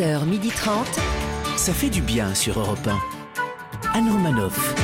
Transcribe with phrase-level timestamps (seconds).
[0.00, 0.70] 11h30.
[1.58, 3.98] Ça fait du bien sur Europe 1.
[3.98, 4.74] Anne Romanoff.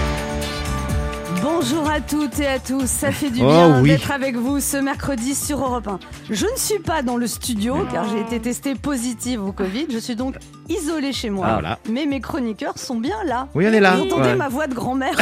[1.43, 3.89] Bonjour à toutes et à tous, ça fait du Oh bien oui.
[3.91, 5.99] d'être avec vous ce mercredi sur Europe 1.
[6.29, 9.97] Je ne suis pas dans le studio car j'ai été testée positive au Covid, je
[9.99, 10.35] suis donc
[10.69, 11.47] isolée chez moi.
[11.49, 11.79] Ah, voilà.
[11.91, 13.49] Mais mes chroniqueurs sont bien là.
[13.55, 13.97] Oui, on est là.
[13.97, 14.37] Vous entendez Ouais.
[14.37, 15.15] ma voix de grand-mère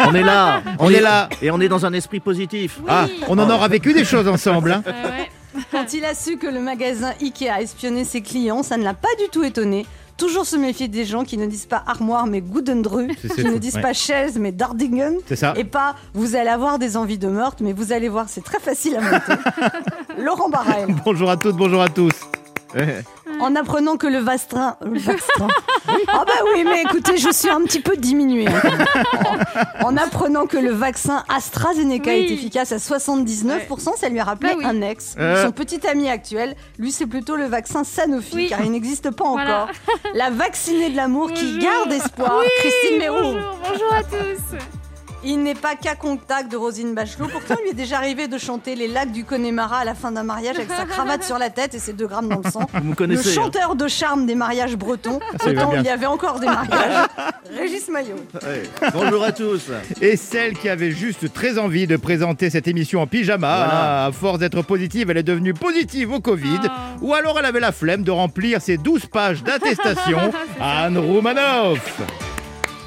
[0.00, 1.28] On est là, On est là.
[1.42, 2.78] et on est dans un esprit positif.
[2.86, 4.70] Ah, on en aura vécu des choses ensemble.
[4.72, 4.82] hein.
[5.70, 8.94] Quand il a su que le magasin Ikea a espionné ses clients, ça ne l'a
[8.94, 9.86] pas du tout étonné.
[10.16, 12.42] Toujours se méfier des gens qui ne disent pas armoire mais
[13.20, 13.82] c'est qui ne disent ouais.
[13.82, 15.16] pas chaise mais Dardingen.
[15.56, 18.60] Et pas vous allez avoir des envies de meurtre, mais vous allez voir, c'est très
[18.60, 19.42] facile à monter.
[20.18, 22.12] Laurent Barrel, Bonjour à toutes, bonjour à tous.
[23.40, 24.76] En apprenant que le Vastrin.
[24.84, 25.48] Le Vastrin.
[26.08, 28.46] Ah bah oui, mais écoutez, je suis un petit peu diminuée.
[29.80, 32.16] En, en apprenant que le vaccin AstraZeneca Oui.
[32.18, 34.64] est efficace à 79%, ça lui a rappelé Bah oui.
[34.66, 35.14] un ex.
[35.18, 35.44] Euh.
[35.44, 38.46] Son petit ami actuel, lui, c'est plutôt le vaccin Sanofi, Oui.
[38.48, 39.62] car il n'existe pas Voilà.
[39.64, 39.74] encore.
[40.14, 41.62] La vaccinée de l'amour qui Bonjour.
[41.62, 43.34] garde espoir, Christine Méraud.
[43.34, 44.83] Bonjour, bonjour à tous.
[45.26, 47.28] Il n'est pas qu'à contact de Rosine Bachelot.
[47.28, 50.12] Pourtant, il lui est déjà arrivé de chanter les lacs du Connemara à la fin
[50.12, 52.66] d'un mariage avec sa cravate sur la tête et ses 2 grammes dans le sang.
[52.74, 53.22] Vous Le hein.
[53.22, 55.20] chanteur de charme des mariages bretons.
[55.46, 57.06] Autant il y avait encore des mariages.
[57.56, 58.16] Régis Maillot.
[58.92, 59.70] Bonjour à tous.
[60.00, 64.04] Et celle qui avait juste très envie de présenter cette émission en pyjama, Voilà.
[64.06, 66.60] à force d'être positive, elle est devenue positive au Covid.
[66.64, 66.68] Oh.
[67.02, 70.18] Ou alors elle avait la flemme de remplir ses 12 pages d'attestation.
[70.60, 72.02] Anne Roumanoff.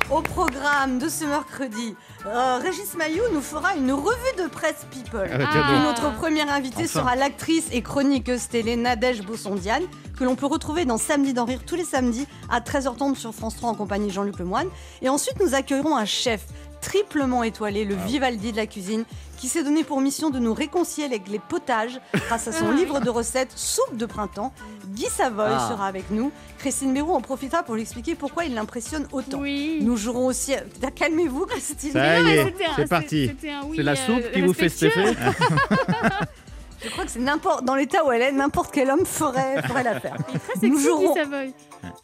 [0.09, 1.93] Au programme de ce mercredi,
[2.27, 5.29] euh, Régis Maillot nous fera une revue de presse People.
[5.31, 5.75] Ah, Ah.
[5.75, 6.99] Et notre première invitée Enfin.
[6.99, 9.83] sera l'actrice et chroniqueuse télé Nadège Bossondiane,
[10.17, 13.55] que l'on peut retrouver dans Samedi d'en rire tous les samedis à 13h30 sur France
[13.55, 14.69] 3 en compagnie de Jean-Luc Lemoyne.
[15.01, 16.45] Et ensuite, nous accueillerons un chef
[16.81, 19.03] triplement étoilé, le Vivaldi de la cuisine,
[19.37, 22.99] qui s'est donné pour mission de nous réconcilier avec les potages grâce à son livre
[22.99, 24.53] de recettes Soupe de printemps.
[24.97, 25.67] Guy Savoy Ah.
[25.71, 26.31] sera avec nous.
[26.57, 29.39] Christine Béroux en profitera pour lui expliquer pourquoi il l'impressionne autant.
[29.39, 29.79] Oui.
[29.81, 30.53] Nous jouerons aussi.
[30.55, 31.91] Ah, Calmez-vous, Christine.
[31.91, 33.31] Ça y est, un- c'est parti.
[33.75, 35.15] C'est la euh, soupe qui vous fait cet effet
[36.83, 39.83] Je crois que c'est n'importe dans l'état où elle est, n'importe quel homme ferait, ferait
[39.83, 40.15] l'affaire.
[40.29, 41.53] Il est très sexy, Nous jouerons- Guy Savoy.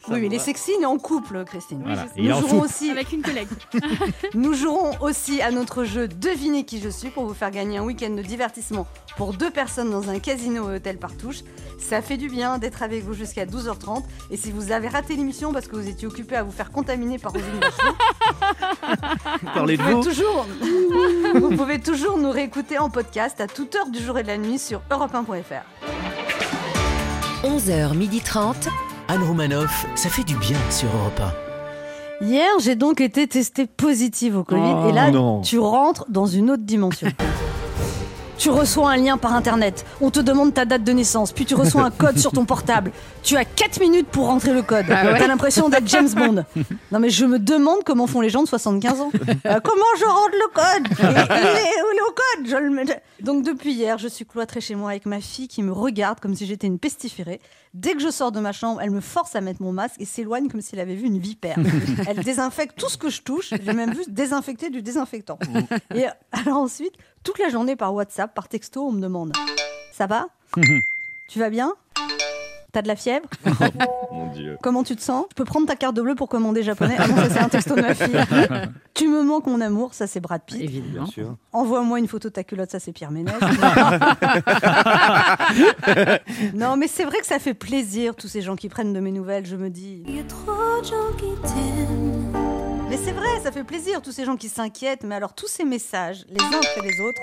[0.10, 1.82] Oui, mais il est sexy, est en couple, Christine.
[1.86, 2.64] Voilà, il Nous en jouerons soupe.
[2.66, 3.48] aussi, Avec une collègue.
[4.34, 7.84] nous jouerons aussi à notre jeu Devinez qui je suis pour vous faire gagner un
[7.84, 8.86] week-end de divertissement
[9.18, 11.40] pour deux personnes dans un casino et hôtel Partouche.
[11.80, 14.04] Ça fait du bien d'être avec vous jusqu'à 12h30.
[14.32, 17.18] Et si vous avez raté l'émission parce que vous étiez occupé à vous faire contaminer
[17.20, 17.96] par Rosine Bachelot,
[19.54, 20.04] Parlez vous de pouvez, vous.
[20.04, 20.46] toujours,
[21.36, 24.38] vous pouvez toujours nous réécouter en podcast à toute heure du jour et de la
[24.38, 25.64] nuit sur europe1.fr.
[27.44, 28.68] 11h30.
[29.10, 31.22] Anne Romanoff, ça fait du bien sur Europe
[32.22, 35.42] Hier, j'ai donc été testée positive au Covid Oh, et là, non.
[35.42, 37.10] tu rentres dans une autre dimension.
[38.38, 41.56] Tu reçois un lien par internet, on te demande ta date de naissance, puis tu
[41.56, 42.92] reçois un code sur ton portable.
[43.24, 44.86] Tu as 4 minutes pour rentrer le code.
[44.88, 46.44] T'as l'impression d'être James Bond.
[46.92, 49.12] Non mais je me demande comment font les gens de 75 ans.
[49.46, 50.88] Euh, comment je rentre le code?
[51.00, 52.96] Il est- il est le code?
[53.20, 56.20] Je Donc depuis hier, je suis cloîtrée chez moi avec ma fille qui me regarde
[56.22, 57.42] comme si j'étais une pestiférée.
[57.74, 60.06] Dès que je sors de ma chambre, elle me force à mettre mon masque et
[60.06, 61.58] s'éloigne comme s'il avait vu une vipère.
[62.08, 63.50] Elle désinfecte tout ce que je touche.
[63.50, 65.40] J'ai même vu désinfecter du désinfectant.
[65.96, 69.34] Et alors ensuite, toute la journée par WhatsApp, par texto, on me demande
[69.92, 70.28] Ça va
[71.30, 71.74] Tu vas bien
[72.74, 73.28] T'as de la fièvre
[74.12, 74.58] Mon Dieu.
[74.64, 77.16] Comment tu te sens Je peux prendre ta carte bleue pour commander japonais Ah non,
[77.18, 78.18] ça c'est un texto de ma fille.
[78.96, 80.60] tu me manques mon amour, ça c'est Brad Pitt.
[80.60, 81.06] Évidemment.
[81.52, 83.36] Envoie-moi une photo de ta culotte, ça c'est Pierre Ménès.
[86.56, 89.12] non, mais c'est vrai que ça fait plaisir, tous ces gens qui prennent de mes
[89.12, 89.46] nouvelles.
[89.46, 90.04] Je me dis.
[90.08, 92.53] Il y a trop de gens qui t'aiment.
[92.94, 95.02] Mais c'est vrai, ça fait plaisir, tous ces gens qui s'inquiètent.
[95.04, 97.22] Mais alors, tous ces messages, les uns après les autres,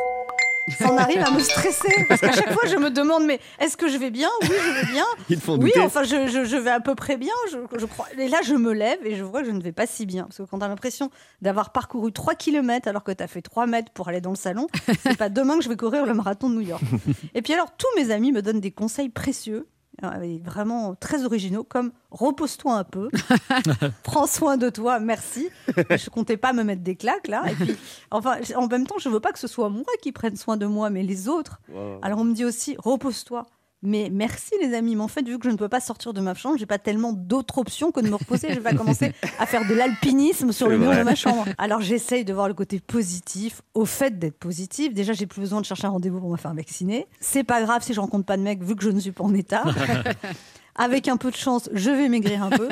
[0.77, 2.07] ça en arrive à me stresser.
[2.09, 4.29] Parce qu'à chaque fois, je me demande mais est-ce que je vais bien?
[4.43, 5.05] Oui, je vais bien.
[5.31, 5.79] Ils font Oui, douter.
[5.83, 8.07] enfin, je, je- je vais à peu près bien, je, je crois.
[8.19, 10.25] Et là, je me lève et je vois que je ne vais pas si bien.
[10.25, 11.09] Parce que quand tu as l'impression
[11.41, 14.37] d'avoir parcouru 3 km alors que tu as fait 3 mètres pour aller dans le
[14.37, 14.67] salon,
[15.05, 16.83] c'est pas demain que je vais courir le marathon de New York.
[17.37, 19.69] Et puis alors, tous mes amis me donnent des conseils précieux.
[20.05, 23.11] Euh, Vraiment très originaux, comme repose-toi un peu,
[24.03, 25.49] prends soin de toi, merci.
[25.77, 27.45] Je comptais pas me mettre des claques là.
[27.51, 27.77] Et puis,
[28.11, 30.67] enfin, en même temps, je veux pas que ce soit moi qui prenne soin de
[30.67, 31.61] moi, mais les autres.
[32.03, 33.47] Alors on me dit aussi repose-toi.
[33.83, 36.21] Mais merci les amis, mais en fait vu que je ne peux pas sortir de
[36.21, 38.49] ma chambre, j'ai pas tellement d'autres options que de me reposer.
[38.51, 41.47] Je vais pas commencer à faire de l'alpinisme sur le mur de ma chambre.
[41.57, 44.93] Alors j'essaye de voir le côté positif, au fait d'être positif.
[44.93, 47.07] Déjà j'ai plus besoin de chercher un rendez-vous pour me faire vacciner.
[47.21, 49.25] C'est pas grave si je rencontre pas de mec vu que je ne suis pas
[49.25, 49.65] en état.
[50.77, 52.69] Avec un peu de chance, je vais maigrir un peu.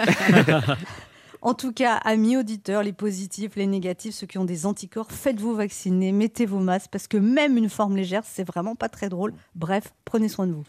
[1.40, 5.55] En tout cas, amis auditeurs, les positifs, les négatifs, ceux qui ont des anticorps, faites-vous
[5.55, 9.32] vacciner, mettez vos masques, parce que même une forme légère, c'est vraiment pas très drôle.
[9.55, 10.64] Bref, prenez soin de vous.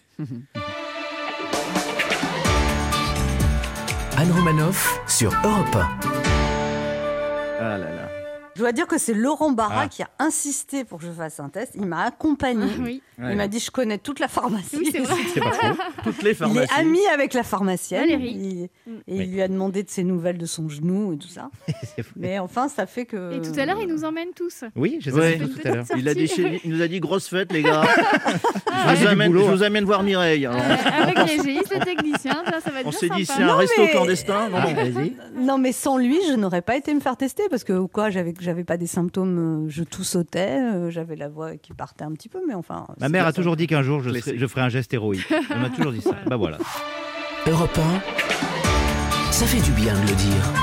[4.17, 5.89] Anne Romanoff sur Europe 1.
[7.61, 7.98] Ah là là.
[8.55, 9.87] Je dois dire que c'est Laurent Barra Ah.
[9.87, 11.73] qui a insisté pour que je fasse un test.
[11.75, 12.65] Il m'a accompagné.
[12.79, 14.75] Oui, Il m'a dit je connais toute la pharmacie.
[14.77, 15.15] oui c'est vrai.
[15.39, 15.51] Pas.
[16.03, 16.59] Toutes les Il pharmacies.
[16.75, 18.01] est ami avec la pharmacienne.
[18.01, 18.31] Valérie.
[18.35, 18.97] Il- Mm.
[19.07, 19.23] et Oui.
[19.25, 21.49] il lui a demandé de ses nouvelles de son genou et tout ça.
[22.15, 23.33] Mais enfin, ça fait que.
[23.37, 24.63] Et tout à l'heure, il nous emmène tous.
[24.75, 25.37] Oui, j'ai Ouais.
[25.37, 25.85] tout à l'heure.
[25.97, 26.41] Il, a dit, Sorti.
[26.41, 27.83] chez- il nous a dit grosse fête, les gars.
[28.67, 29.51] Ah, je, vous amène, je hein.
[29.55, 30.45] vous amène voir Mireille.
[30.45, 33.43] Alors, Euh, avec l'égéiste, le technicien, ça, ça va être on bien s'est dit, c'est
[33.43, 34.49] un Non, resto mais- clandestin.
[35.37, 38.33] Non, mais sans lui, je n'aurais pas été me faire tester parce que quoi, j'avais,
[38.49, 42.29] j'avais pas des symptômes, euh, je toussautais, euh, j'avais la voix qui partait un petit
[42.29, 42.87] peu, mais enfin.
[42.99, 45.31] Ma mère a toujours dit qu'un jour je, ferai un geste héroïque.
[45.51, 46.15] Elle m'a toujours dit ça.
[46.25, 46.57] Bah voilà.
[47.45, 50.53] Europe 1, ça fait du bien de le dire.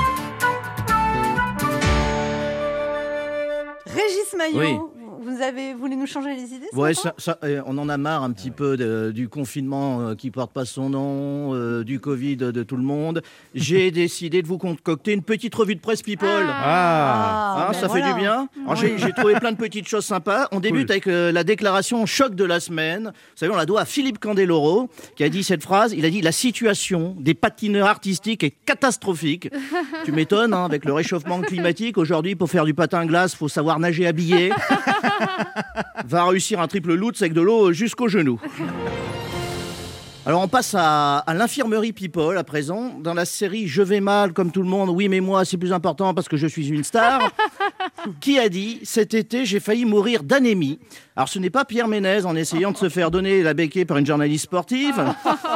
[3.85, 4.96] Régis Maillot, Oui.
[5.27, 7.97] Vous avez voulu nous changer les idées Ouais, matin ça, ça, euh, on en a
[7.97, 11.99] marre un petit peu de- du confinement euh, qui porte pas son nom, euh, du
[11.99, 13.21] Covid de tout le monde.
[13.53, 16.27] J'ai décidé de vous concocter une petite revue de presse People.
[16.49, 18.05] Ah, Hein, ben ça voilà.
[18.05, 18.47] fait du bien.
[18.75, 20.47] J'ai, trouvé plein de petites choses sympas.
[20.51, 20.91] On débute Cool.
[20.91, 23.05] avec euh, la déclaration choc de la semaine.
[23.13, 25.93] Vous savez, on la doit à Philippe Candeloro, qui a dit cette phrase.
[25.97, 29.49] Il a dit La situation des patineurs artistiques est catastrophique.
[30.05, 31.97] tu m'étonnes, hein, avec le réchauffement climatique.
[31.97, 34.51] Aujourd'hui, pour faire du patin glace, faut savoir nager habillé.
[36.05, 38.39] Va réussir un triple loot avec de l'eau jusqu'au genou.
[40.27, 42.99] Alors on passe à, à l'infirmerie People à présent.
[42.99, 45.71] Dans la série Je vais mal comme tout le monde, oui mais moi c'est plus
[45.71, 47.31] important parce que je suis une star.
[48.19, 50.79] Qui a dit cet été j'ai failli mourir d'anémie
[51.15, 53.97] Alors ce n'est pas Pierre Ménez en essayant de se faire donner la béquille par
[53.97, 55.01] une journaliste sportive,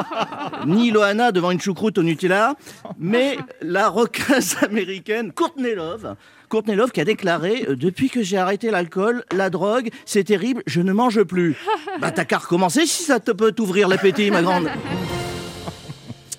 [0.66, 2.54] ni Loana devant une choucroute au Nutella,
[2.98, 6.16] mais la rockeuse américaine Courtney Love.
[6.52, 10.62] Courtney Love qui a déclaré euh, Depuis que j'ai arrêté l'alcool, la drogue, c'est terrible,
[10.66, 11.56] je ne mange plus.
[12.02, 14.68] Bah t'as qu'à recommencer si ça te peut t'ouvrir l'appétit, ma grande.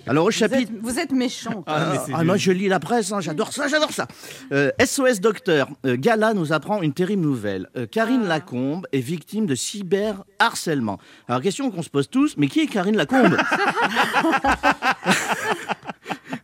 [0.06, 0.72] Alors au vous, êtes, chapitre.
[0.84, 1.64] vous êtes méchant.
[1.66, 4.06] Ah, Ah, du- moi je lis la presse, hein, j'adore ça, j'adore ça.
[4.52, 7.70] Euh, SOS Docteur, euh, Gala nous apprend une terrible nouvelle.
[7.76, 11.00] Euh, Karine Lacombe est victime de cyberharcèlement.
[11.28, 13.36] Alors question qu'on se pose tous, mais qui est Karine Lacombe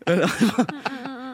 [0.07, 0.29] Alors,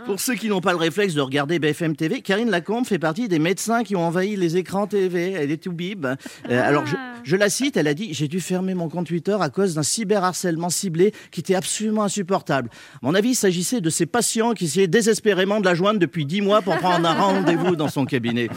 [0.05, 3.27] Pour ceux qui n'ont pas le réflexe de regarder BFM TV, Karine Lacombe fait partie
[3.27, 5.31] des médecins qui ont envahi les écrans TV.
[5.31, 6.05] Elle est tout bib.
[6.05, 6.15] Euh,
[6.49, 9.49] alors, je, je la cite, elle a dit J'ai dû fermer mon compte Twitter à
[9.49, 12.69] cause d'un cyberharcèlement ciblé qui était absolument insupportable.
[12.93, 16.25] À mon avis, il s'agissait de ces patients qui essayaient désespérément de la joindre depuis
[16.25, 18.49] dix mois pour prendre un rendez-vous dans son cabinet.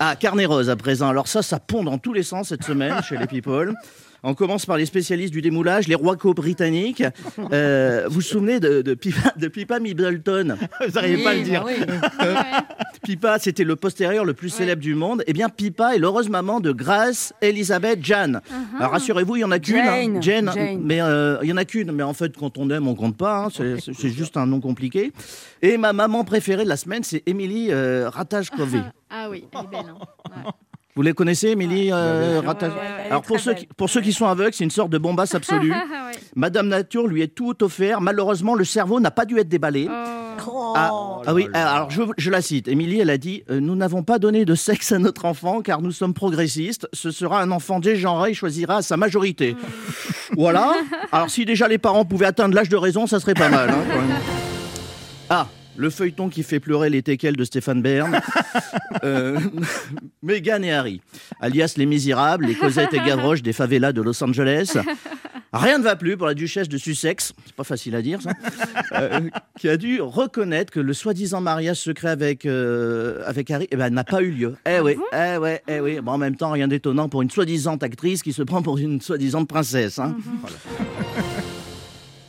[0.00, 1.08] Ah, carnet rose à présent.
[1.08, 3.74] Alors ça, ça pond dans tous les sens cette semaine chez les people.
[4.24, 7.02] On commence par les spécialistes du démoulage, les roicos britanniques.
[7.52, 9.32] Euh, vous vous souvenez de, de Pipa,
[9.78, 10.56] de Middleton?
[10.86, 11.64] Vous n'arrivez pas à le dire.
[11.64, 12.64] bah oui.
[13.04, 15.22] Pipa, c'était le postérieur le plus célèbre du monde.
[15.26, 18.40] Eh bien, Pipa est l'heureuse maman de Grace Elizabeth Jane.
[18.78, 19.76] Alors rassurez-vous, il y en a qu'une.
[19.78, 20.20] hein.
[20.20, 20.50] Jane,
[20.82, 21.92] mais euh, il y en a qu'une.
[21.92, 23.44] Mais en fait, quand on aime, on compte pas.
[23.44, 23.48] hein.
[23.50, 25.12] C'est- juste un nom compliqué.
[25.62, 28.78] Et ma maman préférée de la semaine, c'est Emily euh, Ratajkowski.
[29.10, 29.90] Ah oui, elle est belle.
[29.90, 29.98] hein.
[30.44, 30.50] Ouais.
[30.98, 32.40] Vous les connaissez, Émilie euh,
[33.08, 35.72] Alors pour ceux, qui, pour ceux qui sont aveugles, c'est une sorte de bombasse absolue.
[35.72, 36.18] Ah ouais.
[36.34, 38.00] Madame Nature lui est tout offert.
[38.00, 39.86] Malheureusement, le cerveau n'a pas dû être déballé.
[39.88, 39.94] Oh.
[40.44, 40.72] Oh.
[40.76, 41.70] Ah, Oh ah oui, là.
[41.70, 42.66] alors je, je la cite.
[42.66, 45.82] Émilie, elle a dit euh, Nous n'avons pas donné de sexe à notre enfant car
[45.82, 46.88] nous sommes progressistes.
[46.92, 49.54] Ce sera un enfant dégenré, il choisira sa majorité.
[50.36, 50.72] voilà.
[51.12, 53.70] Alors si déjà les parents pouvaient atteindre l'âge de raison, ça serait pas mal.
[53.70, 54.16] hein, quand même.
[55.30, 55.46] Ah
[55.78, 58.20] le feuilleton qui fait pleurer les teckels de Stéphane Bern.
[59.04, 59.38] Euh,
[60.22, 61.00] Meghan et Harry,
[61.40, 64.76] alias les Misérables, les Cosette et Gavroche des favelas de Los Angeles.
[65.52, 68.30] Rien ne va plus pour la duchesse de Sussex, c'est pas facile à dire ça,
[68.92, 69.20] euh,
[69.58, 73.90] qui a dû reconnaître que le soi-disant mariage secret avec, euh, avec Harry eh ben,
[73.90, 74.56] n'a pas eu lieu.
[74.66, 76.00] Eh oui, eh ouais, eh oui.
[76.00, 79.00] Bon, en même temps, rien d'étonnant pour une soi-disant actrice qui se prend pour une
[79.00, 79.98] soi-disant princesse.
[80.00, 80.16] hein.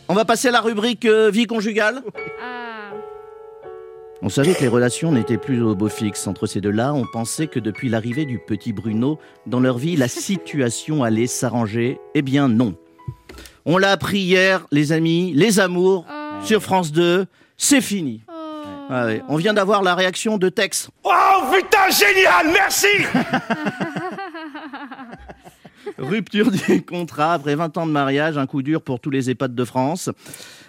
[0.07, 2.03] On va passer à la rubrique euh, vie conjugale.
[4.21, 6.93] On savait que les relations n'étaient plus au beau fixe entre ces deux-là.
[6.93, 11.99] On pensait que depuis l'arrivée du petit Bruno dans leur vie, la situation allait s'arranger.
[12.15, 12.75] Eh bien non.
[13.65, 16.45] On l'a appris hier, les amis, les amours, Oh.
[16.45, 17.25] sur France 2,
[17.57, 18.21] c'est fini.
[18.27, 18.33] Oh.
[18.89, 19.21] Ah ouais.
[19.29, 20.89] On vient d'avoir la réaction de Tex.
[21.03, 21.09] Oh
[21.53, 22.87] putain, génial, merci
[25.99, 29.53] Rupture du contrat après 20 ans de mariage, un coup dur pour tous les EHPAD
[29.53, 30.09] de France.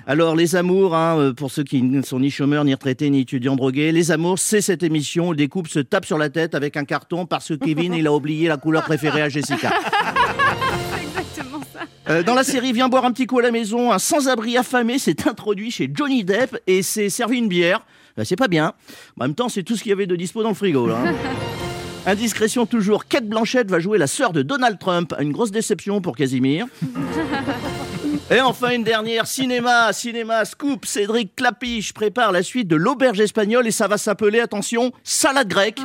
[0.07, 3.21] Alors, les amours, hein, euh, pour ceux qui ne sont ni chômeurs, ni retraités, ni
[3.21, 6.55] étudiants drogués, les amours, c'est cette émission où des couples se tapent sur la tête
[6.55, 9.71] avec un carton parce que Kevin, il a oublié la couleur préférée à Jessica.
[11.03, 11.81] Exactement ça.
[12.09, 14.99] Euh, dans la série Viens boire un petit coup à la maison, un sans-abri affamé
[14.99, 17.85] s'est introduit chez Johnny Depp et s'est servi une bière.
[18.17, 18.73] Bah, c'est pas bien.
[19.19, 20.87] En même temps, c'est tout ce qu'il y avait de dispo dans le frigo.
[20.87, 21.15] Là, hein.
[22.07, 25.15] Indiscrétion toujours, Kate Blanchette va jouer la sœur de Donald Trump.
[25.21, 26.67] Une grosse déception pour Casimir.
[28.31, 33.67] Et enfin une dernière, cinéma, cinéma, scoop, Cédric Clapiche prépare la suite de l'auberge espagnole
[33.67, 35.81] et ça va s'appeler, attention, salade grecque.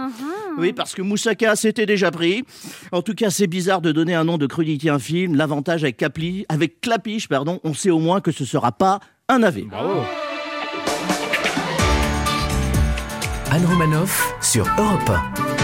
[0.59, 2.43] Oui, parce que Moussaka s'était déjà pris.
[2.91, 5.35] En tout cas, c'est bizarre de donner un nom de crudité à un film.
[5.35, 9.41] L'avantage avec, Capli, avec Clapiche, pardon, on sait au moins que ce sera pas un
[9.41, 9.63] AV.
[9.63, 10.01] Bravo.
[13.51, 15.54] Anne Romanoff sur Europe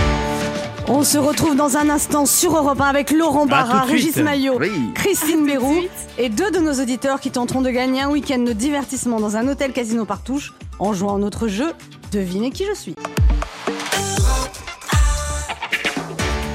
[0.94, 4.18] On se retrouve dans un instant sur Europe 1 avec Laurent Barra, Régis.
[4.18, 4.92] Maillot, Oui.
[4.94, 5.74] Christine Bérou
[6.18, 9.48] et deux de nos auditeurs qui tenteront de gagner un week-end de divertissement dans un
[9.48, 11.72] hôtel casino partouche en jouant à notre jeu
[12.12, 12.96] Devinez qui je suis.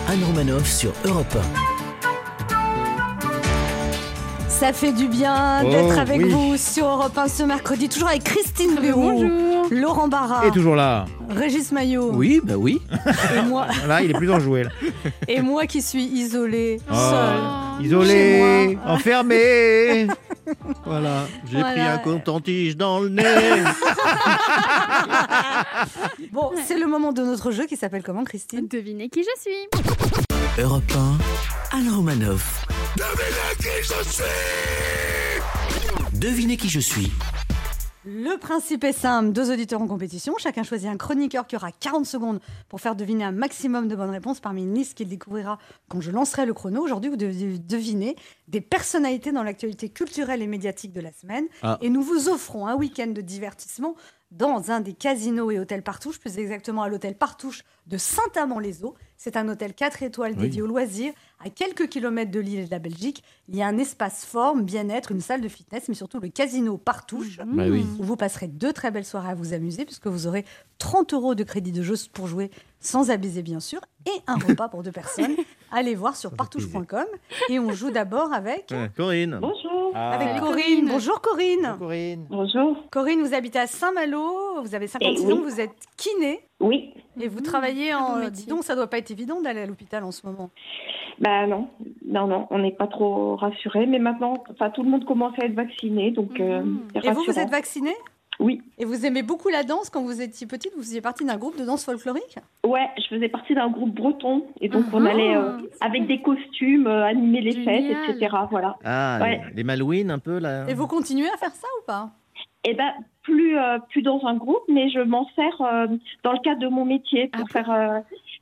[0.06, 1.34] Anne Romanoff sur Europe
[4.58, 6.30] Ça fait du bien Oh, d'être avec oui.
[6.30, 9.66] vous sur Europe 1 ce mercredi, toujours avec Christine Bonjour.
[9.70, 11.04] Laurent Barra, Et toujours là.
[11.28, 12.80] Régis Maillot Oui, bah oui.
[13.36, 14.62] et moi Là, il est plus enjoué.
[14.64, 14.70] là.
[15.28, 16.94] et moi qui suis isolée, Oh.
[16.94, 17.36] seule.
[17.38, 18.94] Oh, Chez Isolé, moi.
[18.94, 20.06] enfermé.
[20.84, 21.72] Voilà, j'ai Voilà.
[21.72, 23.24] pris un coton-tige dans le nez.
[26.32, 28.68] Bon, c'est le moment de notre jeu qui s'appelle comment Christine?
[28.70, 29.68] Devinez qui je suis.
[30.58, 30.90] Europe
[31.72, 32.66] 1, Anne Romanoff.
[36.14, 37.12] Devinez qui je suis.
[38.06, 42.06] Le principe est simple, deux auditeurs en compétition, chacun choisit un chroniqueur qui aura 40
[42.06, 45.58] secondes pour faire deviner un maximum de bonnes réponses parmi une liste qu'il découvrira
[45.88, 46.82] quand je lancerai le chrono.
[46.82, 48.16] Aujourd'hui, vous devez deviner
[48.48, 51.44] des personnalités dans l'actualité culturelle et médiatique de la semaine.
[51.62, 51.78] Ah.
[51.82, 53.94] Et nous vous offrons un week-end de divertissement
[54.32, 58.94] dans un des casinos et hôtels Partouche, plus exactement à l'hôtel Partouche de Saint-Amand-les-Eaux.
[59.16, 62.70] C'est un hôtel 4 étoiles dédié aux loisirs, à quelques kilomètres de l'île et de
[62.70, 63.22] la Belgique.
[63.48, 66.76] Il y a un espace forme, bien-être, une salle de fitness, mais surtout le casino
[66.76, 67.86] Partouche Bah oui.
[67.98, 70.44] où vous passerez deux très belles soirées à vous amuser, puisque vous aurez
[70.78, 74.68] 30 euros de crédit de jeu pour jouer sans abuser, bien sûr, et un repas
[74.68, 75.34] pour deux personnes.
[75.72, 77.06] Allez voir sur partouche.com.
[77.48, 79.38] Et on joue d'abord avec, Corinne.
[79.40, 79.65] Bonjour.
[79.94, 80.38] Avec Ah.
[80.40, 80.56] Corinne.
[80.56, 80.88] Corinne.
[80.88, 81.76] Bonjour Corinne.
[81.78, 82.26] Corinne.
[82.30, 82.76] Bonjour.
[82.90, 85.32] Corinne, vous habitez à Saint-Malo, vous avez 56 Eh oui.
[85.32, 86.92] ans, vous êtes kiné Oui.
[87.20, 88.16] et vous travaillez beau en.
[88.16, 88.30] métier.
[88.30, 90.50] Dis donc, ça doit pas être évident d'aller à l'hôpital en ce moment.
[91.18, 91.68] Bah non,
[92.04, 93.86] non, non, on n'est pas trop rassurés.
[93.86, 96.80] Mais maintenant, enfin, tout le monde commence à être vacciné, donc euh, Mhm.
[97.02, 97.92] Et vous, vous êtes vacciné?
[98.38, 98.60] Oui.
[98.78, 101.58] Et vous aimez beaucoup la danse quand vous étiez petite Vous faisiez partie d'un groupe
[101.58, 102.36] de danse folklorique?
[102.66, 106.20] Ouais, je faisais partie d'un groupe breton et donc on Ah, allait euh, avec des
[106.20, 107.94] costumes, euh, animer les Génial.
[108.06, 108.36] fêtes, etc.
[108.50, 108.76] Voilà.
[108.84, 109.40] Ah, Ouais.
[109.50, 110.66] les, les Malouines un peu là.
[110.68, 112.10] Et vous continuez à faire ça ou pas?
[112.64, 115.86] Et ben plus euh, plus dans un groupe, mais je m'en sers euh,
[116.24, 118.00] dans le cadre de mon métier pour Ah faire euh,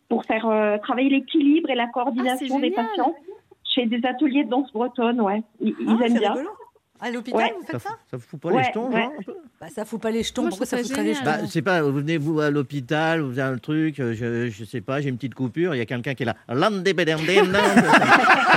[0.09, 3.15] pour faire euh, travailler l'équilibre et la Ah, coordination des patients.
[3.69, 5.43] Je fais des ateliers de danse bretonne, ouais.
[5.61, 6.33] Ils, ils aiment bien.
[6.33, 6.51] rigolo.
[7.01, 7.55] À l'hôpital, Ouais.
[7.61, 9.03] vous faites ça, ça fout pas Ouais, les jetons, ouais.
[9.03, 9.35] genre, un peu?
[9.61, 10.43] Bah, ça fout pas les jetons.
[10.43, 11.25] Moi, Pourquoi ça foutrait les jetons?
[11.25, 14.65] Bah, c'est pas, vous venez vous à l'hôpital, vous avez un truc, euh, je, je
[14.65, 16.37] sais pas, j'ai une petite coupure, il y a quelqu'un qui est là.
[16.49, 16.55] C'est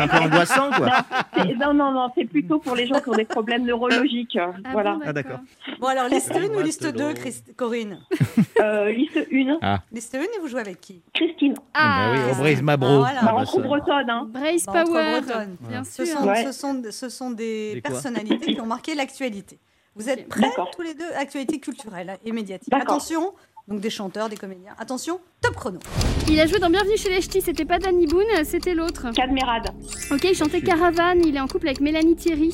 [0.03, 0.89] un peu angoissant, quoi.
[1.35, 4.37] C'est- Non, non, non, c'est plutôt pour les gens qui ont des problèmes neurologiques.
[4.37, 4.93] Ah voilà.
[4.93, 5.39] bon, Ah, d'accord.
[5.79, 7.13] Bon, alors, liste 1 ou liste c'est 2, drôle.
[7.55, 7.99] Corinne?
[8.61, 11.01] Euh, liste 1, Liste 1 et vous jouez avec qui?
[11.13, 11.55] Christine.
[11.73, 12.99] Ah, Bah oui, Aubrais Mabro.
[12.99, 13.21] Voilà.
[13.21, 14.27] Bah, bah, entre ça- bretonne, hein.
[14.29, 15.19] Brace Bah, Power.
[15.69, 16.17] Bien Ce sûr.
[16.45, 17.95] ce sont, ce sont des quoi?
[18.27, 19.59] Personnalités qui ont marqué l'actualité.
[19.95, 22.71] Vous êtes prêts tous les deux Actualité culturelle et médiatique.
[22.73, 23.33] Attention,
[23.67, 24.73] donc des chanteurs, des comédiens.
[24.77, 25.79] Attention, top chrono.
[26.29, 29.11] Il a joué dans Bienvenue chez les Ch'tis, c'était pas Danny Boone, c'était l'autre.
[29.13, 29.69] Cadmerade.
[30.11, 32.53] Ok, il chantait Caravane, il est en couple avec Mélanie Thierry.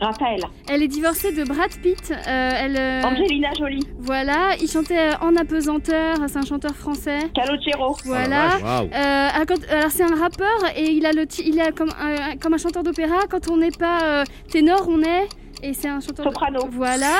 [0.00, 0.40] Raphaël.
[0.68, 2.10] Elle est divorcée de Brad Pitt.
[2.10, 3.86] euh, elle, euh, Angelina Jolie.
[4.00, 7.18] Voilà, il chantait euh, En apesanteur, c'est un chanteur français.
[7.34, 7.96] Calogero.
[8.04, 8.58] Voilà.
[8.62, 8.86] Waouh.
[8.92, 12.58] Euh, alors, c'est un rappeur et il a le il a comme un, comme un
[12.58, 13.20] chanteur d'opéra.
[13.30, 15.28] Quand on n'est pas euh, ténor, on est
[15.68, 16.26] et c'est un chanteur.
[16.26, 16.68] de- Soprano.
[16.70, 17.14] Voilà.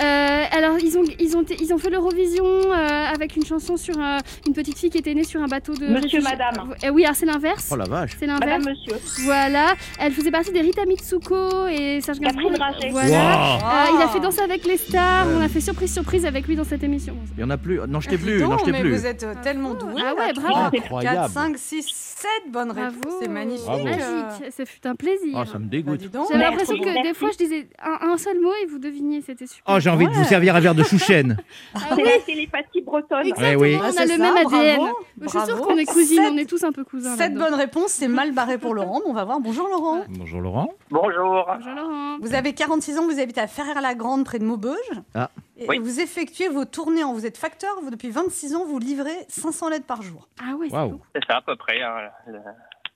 [0.00, 3.94] Euh, alors ils ont ils ont ils ont fait l'Eurovision euh, avec une chanson sur
[3.98, 5.86] euh, une petite fille qui était née sur un bateau de.
[5.86, 6.74] Monsieur, madame.
[6.92, 7.68] Oui, alors c'est l'inverse.
[7.72, 8.12] Oh la vache.
[8.18, 8.44] C'est l'inverse.
[8.64, 8.96] Madame, monsieur.
[9.24, 9.74] Voilà.
[9.98, 12.52] Elle faisait partie des Rita Mitsuko et Serge Gainsbourg.
[12.90, 13.54] Voilà.
[13.54, 14.20] Euh, il a fait Ah.
[14.20, 15.26] danser avec les stars.
[15.36, 17.16] On a fait surprise surprise avec lui dans cette émission.
[17.36, 17.80] Il y en a plus.
[17.88, 18.40] Non, je t'ai plus.
[18.42, 18.96] Non, je t'ai mais plus.
[18.96, 19.74] vous êtes euh, tellement.
[19.96, 20.14] Ah là.
[20.14, 20.48] ouais, bravo.
[20.54, 21.16] Trois, Incroyable.
[21.18, 23.12] 4, 5, 6, 7 bonnes réponses.
[23.20, 23.64] C'est magnifique.
[23.66, 23.84] Bravo.
[23.84, 24.52] Magique.
[24.56, 25.34] Ce fut un plaisir.
[25.36, 26.00] Oh, ça me Bah, dégoûte.
[26.02, 29.20] J'avais Merci, l'impression que des fois je disais un, un seul mot et vous deviniez,
[29.22, 29.74] c'était super.
[29.74, 31.36] Oh, j'ai envie de vous servir un verre de chouchen.
[31.74, 33.26] Ah C'est ouais, la télépathie bretonne.
[33.26, 33.76] exactement, oui.
[33.78, 34.76] on Ah, a c'est le ça, même ADN.
[34.76, 35.64] bravo, Je suis sûre bravo.
[35.64, 37.10] qu'on est cousines, Sept- on est tous un peu cousins.
[37.12, 37.44] 7 là-dedans.
[37.50, 39.00] bonnes réponses, c'est mal barré pour Laurent.
[39.04, 39.40] mais On va voir.
[39.40, 40.04] Bonjour Laurent.
[40.08, 40.72] Bonjour Laurent.
[40.90, 41.46] Bonjour.
[41.46, 42.18] Bonjour Laurent.
[42.20, 44.76] Vous avez 46 ans, vous habitez à Ferrer-la-Grande, près de Maubeuge.
[45.14, 45.30] Ah.
[45.56, 45.78] Et Oui.
[45.78, 49.68] vous effectuez vos tournées, en- vous êtes facteur, vous, depuis 26 ans, vous livrez 500
[49.68, 50.28] lettres par jour.
[50.42, 50.90] Ah Waouh.
[50.92, 51.04] beaucoup.
[51.14, 51.82] C'est ça à peu près.
[51.82, 52.38] hein, le-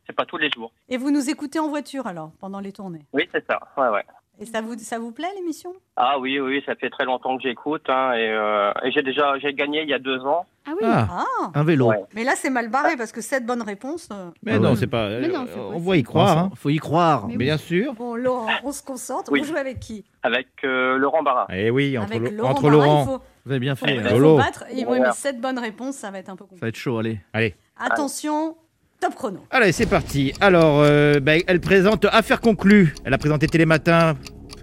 [0.06, 0.70] C'est pas tous les jours.
[0.90, 3.04] Et vous nous écoutez en voiture alors, pendant les tournées?
[3.14, 3.58] Oui, c'est ça.
[3.78, 4.04] Ouais, ouais.
[4.40, 5.72] Et ça vous, ça vous plaît l'émission?
[5.96, 7.82] Ah oui, oui, ça fait très longtemps que j'écoute.
[7.88, 10.44] hein, et euh, et j'ai déjà j'ai gagné il y a deux ans.
[10.66, 10.78] Ah oui.
[10.82, 11.88] Ah, Ah un vélo.
[11.88, 12.02] Ouais.
[12.14, 14.08] Mais là, c'est mal barré parce que cette bonne réponse.
[14.12, 14.76] euh, Mais Ah non, ouais.
[14.76, 15.08] c'est pas.
[15.20, 16.38] Mais non, c'est on va y croire.
[16.38, 16.50] hein.
[16.56, 17.28] Faut y croire.
[17.28, 17.94] Mais Bien sûr.
[17.94, 19.30] Bon, Laurent, on se concentre.
[19.30, 19.40] Oui.
[19.40, 20.04] Vous jouez avec qui?
[20.24, 21.46] Avec euh, Laurent Barra.
[21.52, 22.50] Eh oui, entre, Avec Laurent.
[22.50, 23.02] entre Barra, Laurent.
[23.02, 23.94] Il faut, Vous avez bien fait.
[23.94, 24.08] il hein.
[24.08, 24.36] faut Lolo.
[24.38, 24.64] battre.
[24.70, 25.08] Et oui, Voilà.
[25.08, 26.60] mais cette bonne réponse, ça va être un peu Ça compliqué.
[26.62, 27.20] va être chaud, allez.
[27.34, 27.54] Allez.
[27.78, 28.56] Attention,
[29.04, 29.40] top chrono.
[29.50, 30.32] Allez, c'est parti.
[30.40, 32.94] Alors, euh, bah, elle présente Affaire conclue.
[33.04, 34.16] Elle a présenté Télématin.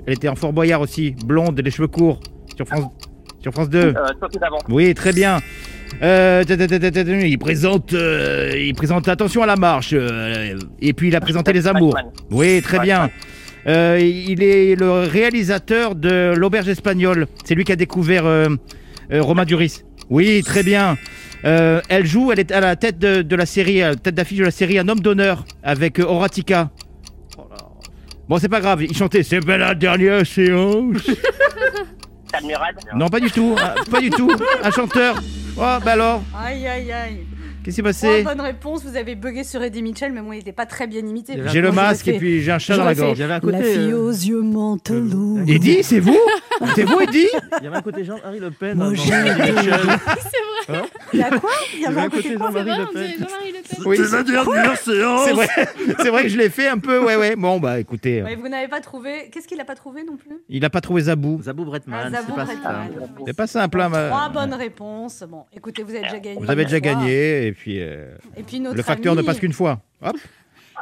[0.07, 2.19] Elle était en Fort Boyard aussi, blonde, les cheveux courts,
[2.55, 2.85] sur France,
[3.39, 3.79] sur France 2.
[3.79, 3.93] Euh.
[4.69, 5.39] Oui, très bien.
[6.01, 9.91] Euh, il présente, euh, il présente Attention à la marche.
[9.93, 11.95] euh, et puis il a présenté Les Amours.
[12.31, 13.11] Oui, très bien.
[13.67, 17.27] Euh, il est le réalisateur de L'Auberge espagnole.
[17.45, 18.47] C'est lui qui a découvert euh,
[19.11, 19.83] euh, Romain Duris.
[20.09, 20.97] Oui, très bien.
[21.43, 24.13] Euh, elle joue, elle est à la tête de, de la série, à la tête
[24.15, 26.69] d'affiche de la série Un homme d'honneur avec euh, Horatica.
[28.29, 30.97] Bon, c'est pas grave, il chantait C'est pas la dernière séance.
[32.95, 34.31] Non, pas du tout, ah, pas du tout.
[34.63, 35.21] Un chanteur.
[35.57, 37.17] Oh, bah alors, Aïe, aïe, aïe.
[37.63, 38.83] qu'est-ce qui s'est Trois passé bonnes réponses.
[38.85, 41.33] Vous avez bugué sur Eddie Mitchell, mais moi, il n'était pas très bien imité.
[41.47, 43.19] J'ai le masque et puis j'ai un chat dans la gorge.
[43.19, 43.63] Y avait un La côté.
[43.73, 45.39] fille euh, aux yeux mantelots.
[45.45, 46.17] Eddie, c'est vous?
[46.75, 47.27] C'est vous, Eddie
[47.59, 48.77] Il y avait un côté Jean-Marie Le Pen.
[48.77, 49.79] Moi, hein, j'ai Eddie Mitchell.
[51.13, 53.03] Il y a quoi Il y avait un côté C'est Jean-Marie vrai, Le on Pen.
[53.05, 53.83] dirait Jean-Marie Le Pen.
[53.85, 55.21] Oui, C'est la dernière séance.
[55.25, 55.47] C'est vrai,
[55.99, 57.35] c'est vrai que je l'ai fait un peu, ouais, ouais.
[57.35, 59.29] Bon, bah écoutez, Ouais, Vous n'avez pas trouvé.
[59.31, 60.37] Qu'est-ce qu'il n'a pas trouvé non plus?
[60.49, 61.41] Il a pas trouvé Zabou.
[61.41, 62.63] Zabou Bretman, Ah, c'est Zabou pas Bretman.
[62.93, 63.07] ça.
[63.25, 65.23] C'est pas simple, hein, ma- Trois bonnes réponses.
[65.27, 66.39] Bon, écoutez, vous avez déjà gagné.
[66.39, 69.39] Vous avez déjà gagné, et puis euh, Et puis notre le facteur ami, ne passe
[69.39, 69.79] qu'une fois.
[70.03, 70.15] Hop.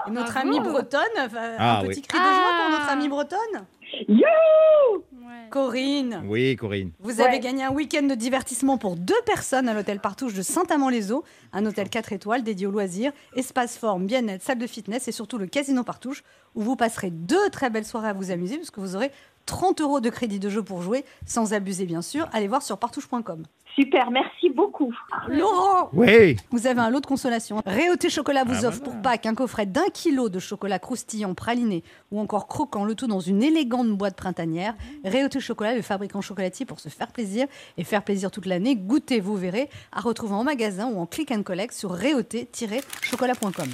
[0.07, 0.47] et Notre Bravo.
[0.47, 0.99] amie bretonne,
[1.31, 1.89] va- Ah, un oui.
[1.89, 2.71] petit cri de joie pour Ah.
[2.79, 3.65] notre amie bretonne?
[4.07, 5.49] Ouais.
[5.49, 6.91] Corinne, Oui, Corinne.
[6.99, 11.23] vous avez gagné un week-end de divertissement pour deux personnes à l'hôtel Partouche de Saint-Amand-les-Eaux,
[11.53, 15.37] un hôtel 4 étoiles dédié aux loisirs, espace forme, bien-être, salle de fitness et surtout
[15.37, 16.23] le casino Partouche
[16.55, 19.11] où vous passerez deux très belles soirées à vous amuser puisque vous aurez
[19.45, 22.29] 30 euros de crédit de jeu pour jouer, sans abuser bien sûr.
[22.31, 23.43] Allez voir sur partouche.com.
[23.75, 24.93] Super, merci beaucoup.
[25.29, 26.35] Laurent, Oui.
[26.51, 27.61] Vous avez un lot de consolation.
[27.65, 28.93] Réauté Chocolat vous Ah, offre voilà.
[28.93, 33.07] pour Pâques un coffret d'un kilo de chocolat croustillant praliné ou encore croquant, le tout
[33.07, 34.75] dans une élégante boîte printanière.
[35.05, 38.75] Réauté Chocolat, le fabricant chocolatier pour se faire plaisir et faire plaisir toute l'année.
[38.75, 43.67] Goûtez, vous verrez, à retrouver en magasin ou en click and collect sur réauté-chocolat.com.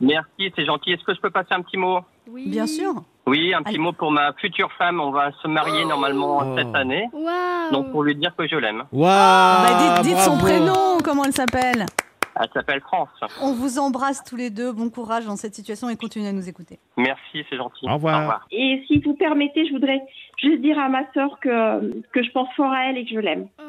[0.00, 0.92] Merci, c'est gentil.
[0.92, 2.00] Est-ce que je peux passer un petit mot?
[2.28, 2.48] Oui.
[2.48, 3.02] Bien sûr.
[3.26, 3.78] Oui, un petit Allez.
[3.78, 5.00] mot pour ma future femme.
[5.00, 6.54] On va se marier normalement Oh.
[6.58, 7.08] cette année.
[7.12, 7.72] Waouh.
[7.72, 8.84] Donc pour lui dire que je l'aime.
[8.92, 9.02] Waouh.
[9.02, 11.86] Bah, dites dites son prénom, comment elle s'appelle.
[12.36, 13.08] Elle s'appelle France.
[13.40, 14.72] On vous embrasse tous les deux.
[14.72, 16.80] Bon courage dans cette situation et continuez à nous écouter.
[16.96, 17.86] Merci, c'est gentil.
[17.88, 18.46] Au revoir.
[18.50, 20.02] Et si vous permettez, je voudrais
[20.42, 23.20] juste dire à ma sœur que, que je pense fort à elle et que je
[23.20, 23.46] l'aime.
[23.58, 23.62] Oh.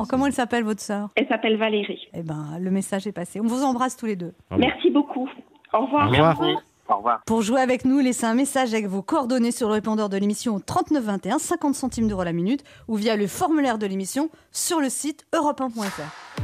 [0.00, 2.08] Oh, comment elle s'appelle votre sœur Elle s'appelle Valérie.
[2.14, 3.38] Eh ben, le message est passé.
[3.40, 4.32] On vous embrasse tous les deux.
[4.56, 5.28] Merci beaucoup.
[5.74, 6.06] Au revoir.
[6.06, 6.62] Au revoir.
[6.90, 7.20] Au revoir.
[7.24, 10.56] Pour jouer avec nous, laissez un message avec vos coordonnées sur le répondeur de l'émission
[10.56, 14.88] au 3921, 50 centimes d'euros la minute, ou via le formulaire de l'émission sur le
[14.90, 16.02] site europe1.fr.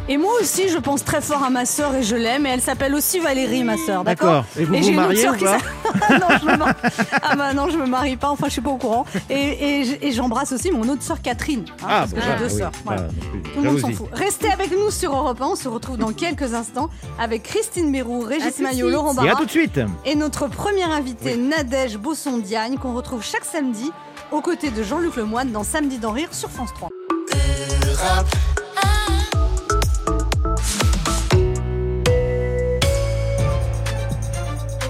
[0.09, 2.61] Et moi aussi, je pense très fort à ma sœur et je l'aime, et elle
[2.61, 5.33] s'appelle aussi Valérie, ma sœur, d'accord Et vous Et vous j'ai une autre mariez ou
[5.35, 5.59] qui pas
[6.09, 6.75] Ah non, je me mar-
[7.23, 9.05] ah bah non, je me marie pas, enfin je suis pas au courant.
[9.31, 12.23] Et, et j- et j'embrasse aussi mon autre sœur Catherine, hein, Ah, parce bon, que
[12.23, 12.59] j'ai bah, deux oui.
[12.59, 12.73] sœurs.
[12.85, 13.03] voilà.
[13.09, 13.43] Ah, plus.
[13.53, 14.07] Tout le monde s'en fout.
[14.13, 15.47] Restez avec nous sur Europe 1.
[15.47, 18.91] On se retrouve dans quelques instants avec Christine Bérou, Régis Maillot.
[18.91, 19.81] Laurent Et à Barra tout de suite.
[20.05, 23.91] et notre première invitée, Nadège Bosson-Diagne, qu'on retrouve chaque samedi
[24.31, 26.89] aux côtés de Jean-Luc Lemoyne dans Samedi d'en rire sur France 3.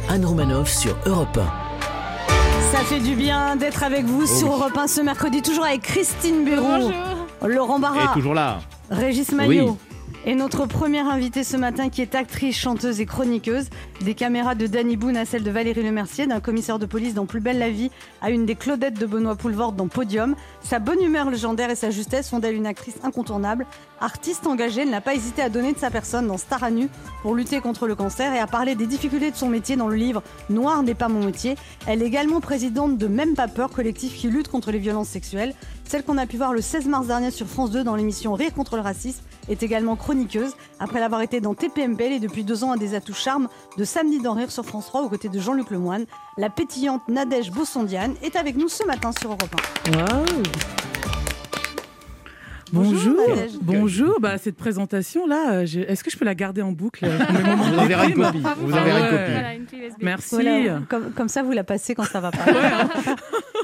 [0.09, 1.39] Anne Romanoff sur Europe
[2.73, 4.55] Ça fait du bien d'être avec vous sur oui.
[4.55, 6.93] Europe 1 ce mercredi, toujours avec Christine Bérou, Bonjour.
[7.47, 8.59] Laurent Et Barra, toujours là.
[8.91, 9.77] Régis Maillot.
[10.29, 13.69] Et notre première invitée ce matin qui est actrice, chanteuse et chroniqueuse,
[14.01, 17.27] des caméras de Danny Boone à celle de Valérie Lemercier, d'un commissaire de police dans
[17.27, 20.35] Plus belle la vie à une des Claudettes de Benoît Poulvorde dans Podium.
[20.65, 23.67] Sa bonne humeur légendaire et sa justesse font d'elle une actrice incontournable.
[24.01, 26.89] Artiste engagée, elle n'a pas hésité à donner de sa personne dans Star à nu
[27.23, 29.95] pour lutter contre le cancer et à parler des difficultés de son métier dans le
[29.95, 31.55] livre Noir n'est pas mon métier.
[31.87, 35.55] Elle est également présidente de Même pas peur, collectif qui lutte contre les violences sexuelles.
[35.85, 38.53] Celle qu'on a pu voir le 16 mars dernier sur France 2 dans l'émission Rire
[38.53, 40.55] contre le racisme est également chroniqueuse.
[40.79, 43.85] Après l'avoir été dans TPMP, elle est depuis deux ans à des atouts charmes de
[43.85, 46.07] Samedi d'en rire sur France 3 aux côtés de Jean-Luc Lemoyne.
[46.39, 49.55] La pétillante Nadège Bossondiane est avec nous ce matin sur Europe
[49.93, 51.16] 1.
[52.73, 53.17] Bonjour.
[53.63, 54.21] Bonjour.
[54.21, 57.75] Bah, cette présentation-là, euh, est-ce que je peux la garder en boucle euh, moments vous
[57.75, 58.45] de enverra une déprime copie.
[58.61, 59.11] On vous enverra une Ouais.
[59.11, 59.33] copie.
[59.33, 59.97] Voilà, une clé USB.
[60.03, 60.35] Merci.
[60.35, 62.45] Voilà, comme, comme ça, vous la passez quand ça va pas.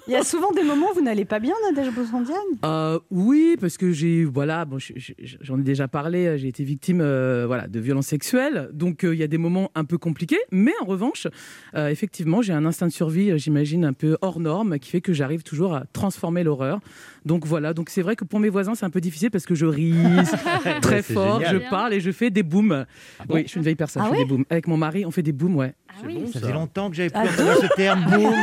[0.09, 3.57] Il y a souvent des moments où vous n'allez pas bien, Nadège Bossondiane Euh, oui,
[3.61, 6.37] parce que j'ai voilà, bon, je- je- j'en ai déjà parlé.
[6.39, 9.71] J'ai été victime euh, voilà de violences sexuelles, donc euh, il y a des moments
[9.77, 10.41] un peu compliqués.
[10.51, 11.29] Mais en revanche,
[11.77, 15.13] euh, effectivement, j'ai un instinct de survie, j'imagine un peu hors norme, qui fait que
[15.13, 16.81] j'arrive toujours à transformer l'horreur.
[17.25, 19.55] Donc voilà, donc c'est vrai que pour mes voisins c'est un peu difficile parce que
[19.55, 19.95] je ris
[20.83, 21.63] très fort, génial.
[21.63, 22.85] je parle et je fais des booms.
[23.27, 24.45] bon oui, je suis une vieille personne, Ah je fais des booms.
[24.51, 25.75] Avec mon mari, on fait des booms, ouais.
[25.89, 26.29] Ah oui.
[26.33, 28.05] Ça fait longtemps que j'avais plus Ah entendu ce terme.
[28.11, 28.35] Boum,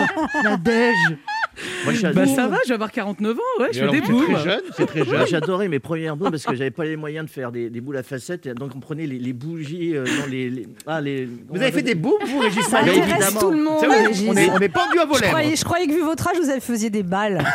[0.44, 0.96] Nadège.
[1.86, 4.26] Moi, Bah ça va, je vais avoir 49 ans, ouais, je fais des c'est booms.
[4.34, 5.36] très jeune, c'est très jeune.
[5.36, 7.98] Adoré mes premières boules parce que j'avais pas les moyens de faire des, des boules
[7.98, 8.46] à facettes.
[8.48, 11.28] et Donc on prenait les, les bougies euh, dans les, les- ah, les.
[11.50, 13.40] Vous avez fait des boules, vous, Régis Ça intéresse évidemment.
[13.40, 13.84] tout le monde.
[14.28, 15.34] On est, on est pendu à vos je, lèvres.
[15.34, 17.44] croyais, je croyais que vu votre âge, vous avez- faisiez des balles.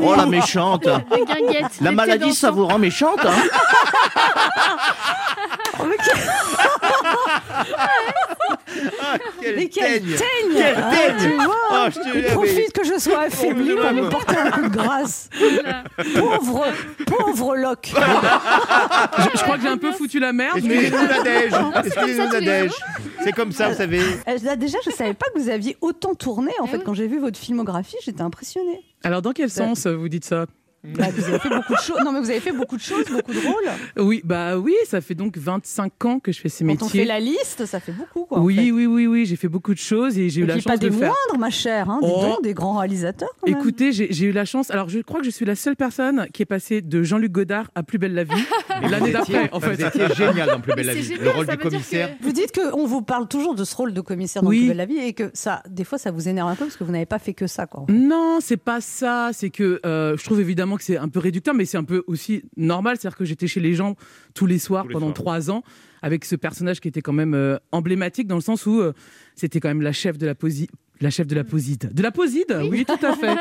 [0.00, 0.88] Oh la méchante.
[1.80, 3.34] La maladie, ça vous rend méchante hein
[9.00, 10.16] Ah, quelle Mais quelle teigne.
[10.16, 11.16] teigne Quelle Ah, teigne.
[11.30, 14.08] tu vois Oh, je te Il profite que je sois affaibli Oh, pour me l'aime.
[14.10, 15.28] porter un coup de grâce.
[16.18, 16.64] Pauvre,
[17.06, 17.92] pauvre Locke.
[17.94, 22.72] Je, je crois que j'ai un peu foutu la merde, mais Excusez-nous, les Nadège.
[23.24, 24.00] C'est comme ça, vous savez.
[24.28, 26.52] Euh, là, déjà, je savais pas que vous aviez autant tourné.
[26.60, 28.80] En Eh fait, quand j'ai vu votre filmographie, j'étais impressionnée.
[29.02, 30.46] alors dans quel sens vous dites ça?
[30.84, 31.98] Bah, vous avez fait beaucoup de choses.
[32.04, 34.06] Non, mais vous avez fait beaucoup de choses, beaucoup de rôles.
[34.06, 36.86] Oui, bah oui, ça fait donc 25 ans que je fais ces Quand métiers.
[36.86, 38.38] on fait la liste, ça fait beaucoup, quoi.
[38.38, 38.70] en oui, fait.
[38.70, 40.76] oui, oui, oui, j'ai fait beaucoup de choses et j'ai eu Et la chance pas
[40.76, 41.08] de des faire.
[41.28, 41.88] moindres, ma chère.
[41.90, 42.20] Hein, Oh.
[42.22, 43.30] donc, des grands réalisateurs.
[43.40, 43.58] Quand même.
[43.58, 44.70] Écoutez, j'ai eu la chance.
[44.70, 47.70] Alors, je crois que je suis la seule personne qui est passée de Jean-Luc Godard
[47.74, 48.32] à Plus belle la vie
[48.90, 49.86] l'année d'après, en Vous fait.
[49.86, 51.02] étiez génial dans Plus belle la vie.
[51.02, 52.18] génial, Le rôle du commissaire.
[52.18, 54.58] que- Vous dites qu'on vous parle toujours de ce rôle de commissaire dans Oui.
[54.60, 56.76] Plus belle la vie et que ça, des fois, ça vous énerve un peu parce
[56.76, 57.84] que vous n'avez pas fait que ça, quoi.
[57.88, 59.30] Non, c'est pas ça.
[59.32, 62.02] C'est que euh, je trouve évidemment que c'est un peu réducteur, mais c'est un peu
[62.06, 62.96] aussi normal.
[62.98, 63.96] C'est-à-dire que j'étais chez les gens
[64.34, 65.14] tous les soirs Tous les pendant soirs.
[65.14, 65.62] trois ans
[66.02, 68.92] avec ce personnage qui était quand même euh, emblématique dans le sens où euh,
[69.34, 70.68] c'était quand même la chef de la posi
[71.00, 71.90] La chef de la poside.
[71.94, 72.84] De la poside oui.
[72.84, 73.34] tout à fait.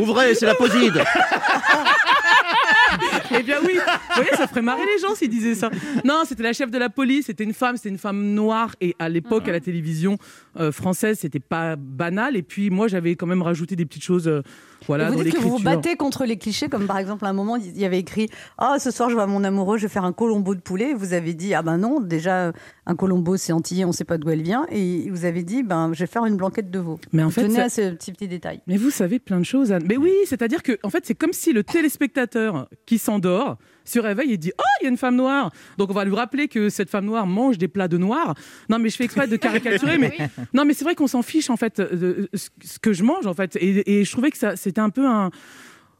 [0.00, 0.94] Ouvrez, c'est la poside
[3.38, 5.70] Eh bien oui, vous voyez, ça ferait marrer les gens s'ils disaient ça.
[6.04, 8.96] Non, c'était la chef de la police, c'était une femme, c'était une femme noire et
[8.98, 10.16] à l'époque à la télévision
[10.72, 12.36] française, c'était pas banal.
[12.36, 14.42] Et puis moi, j'avais quand même rajouté des petites choses, euh,
[14.86, 17.28] voilà, Et vous dites que vous vous battez contre les clichés, comme par exemple à
[17.28, 19.92] un moment, il y avait écrit Ah, ce soir, je vois mon amoureux, je vais
[19.92, 20.90] faire un colombo de poulet.
[20.90, 22.52] Et vous avez dit Ah ben non, déjà,
[22.86, 24.66] un colombo, c'est antillais, on ne sait pas d'où elle vient.
[24.70, 26.98] Et vous avez dit Ben, je vais faire une blanquette de veau.
[27.12, 28.60] Mais en fait, tenez ça- à ce petit, petit détail.
[28.66, 29.84] Mais vous savez plein de choses, Anne.
[29.88, 34.32] Mais oui, c'est-à-dire que en fait, c'est comme si le téléspectateur qui s'endort se réveille
[34.32, 35.50] et dit Oh, il y a une femme noire.
[35.76, 38.34] Donc on va lui rappeler que cette femme noire mange des plats de noir.
[38.68, 39.98] Non, mais je fais exprès de caricaturer.
[39.98, 40.16] mais
[40.54, 43.26] non, mais c'est vrai qu'on s'en fiche en fait de ce ce que je mange
[43.26, 43.56] en fait.
[43.56, 45.30] Et, et je trouvais que ça, c'était un peu un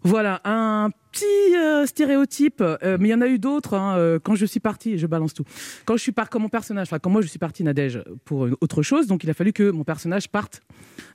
[0.05, 3.75] voilà, un petit euh, stéréotype, euh, mais il y en a eu d'autres.
[3.75, 5.45] hein, euh, quand je suis partie, je balance tout.
[5.85, 8.47] Quand je suis partie, comme mon personnage, enfin, quand moi je suis partie Nadège pour
[8.47, 10.61] une autre chose, donc il a fallu que mon personnage parte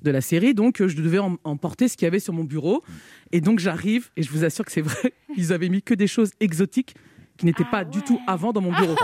[0.02, 2.84] de la série, donc je devais em- emporter ce qu'il y avait sur mon bureau.
[3.32, 6.08] Et donc j'arrive, et je vous assure que c'est vrai, ils avaient mis que des
[6.08, 6.96] choses exotiques
[7.44, 8.04] qui n'étaient Ah pas du ouais.
[8.08, 8.96] tout avant dans mon bureau.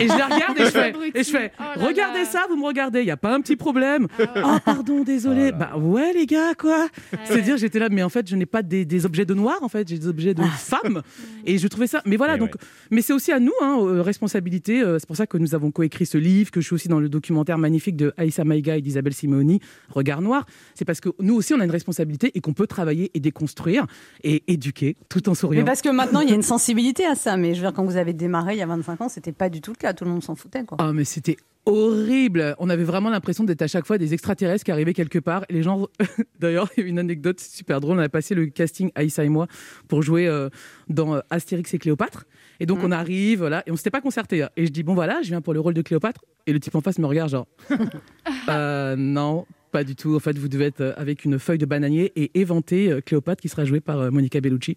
[0.00, 2.24] et je les regarde et je fais, et je fais Oh là regardez là.
[2.24, 4.06] ça, vous me regardez, il n'y a pas un petit problème.
[4.18, 4.42] Ah ouais.
[4.44, 5.50] Oh, pardon, désolé.
[5.52, 6.86] Oh bah ouais, les gars, quoi.
[7.12, 7.42] Ah C'est ouais.
[7.42, 9.68] dire, j'étais là, mais en fait, je n'ai pas des, des objets de noir, en
[9.68, 11.02] fait, j'ai des objets de femmes.
[11.44, 12.00] Et je trouvais ça.
[12.06, 12.50] Mais voilà, Eh donc.
[12.54, 12.60] ouais.
[12.92, 14.80] Mais c'est aussi à nous, hein, euh, responsabilité.
[14.80, 17.00] euh, c'est pour ça que nous avons coécrit ce livre, que je suis aussi dans
[17.00, 20.46] le documentaire magnifique de Aïssa Maïga et d'Isabelle Simeoni, Regard Noir.
[20.74, 23.86] C'est parce que nous aussi, on a une responsabilité et qu'on peut travailler et déconstruire
[24.22, 25.64] et éduquer tout en Mais souriant.
[25.64, 27.36] parce que maintenant, il y a une sensibilité à ça.
[27.36, 29.48] Mais je veux dire, quand vous avez démarré il y a 25 ans, c'était pas
[29.48, 29.92] du tout le cas.
[29.92, 30.78] Tout le monde s'en foutait, quoi.
[30.80, 32.54] Ah, mais c'était horrible.
[32.58, 35.44] On avait vraiment l'impression d'être à chaque fois des extraterrestres qui arrivaient quelque part.
[35.48, 35.86] Et les gens,
[36.40, 37.98] d'ailleurs, il y a une anecdote super drôle.
[37.98, 39.46] On a passé le casting, Aïssa et moi,
[39.86, 40.48] pour jouer euh,
[40.88, 42.24] dans euh, Astérix et Cléopâtre.
[42.60, 44.42] Et donc, on arrive, voilà, et on s'était pas concerté.
[44.42, 44.50] hein.
[44.56, 46.24] Et je dis, bon, voilà, je viens pour le rôle de Cléopâtre.
[46.46, 47.46] Et le type en face me regarde, genre,
[48.48, 49.46] Euh, non.
[49.70, 50.16] Pas du tout.
[50.16, 53.66] En fait, vous devez être avec une feuille de bananier et éventer Cléopâtre qui sera
[53.66, 54.76] jouée par Monica Bellucci.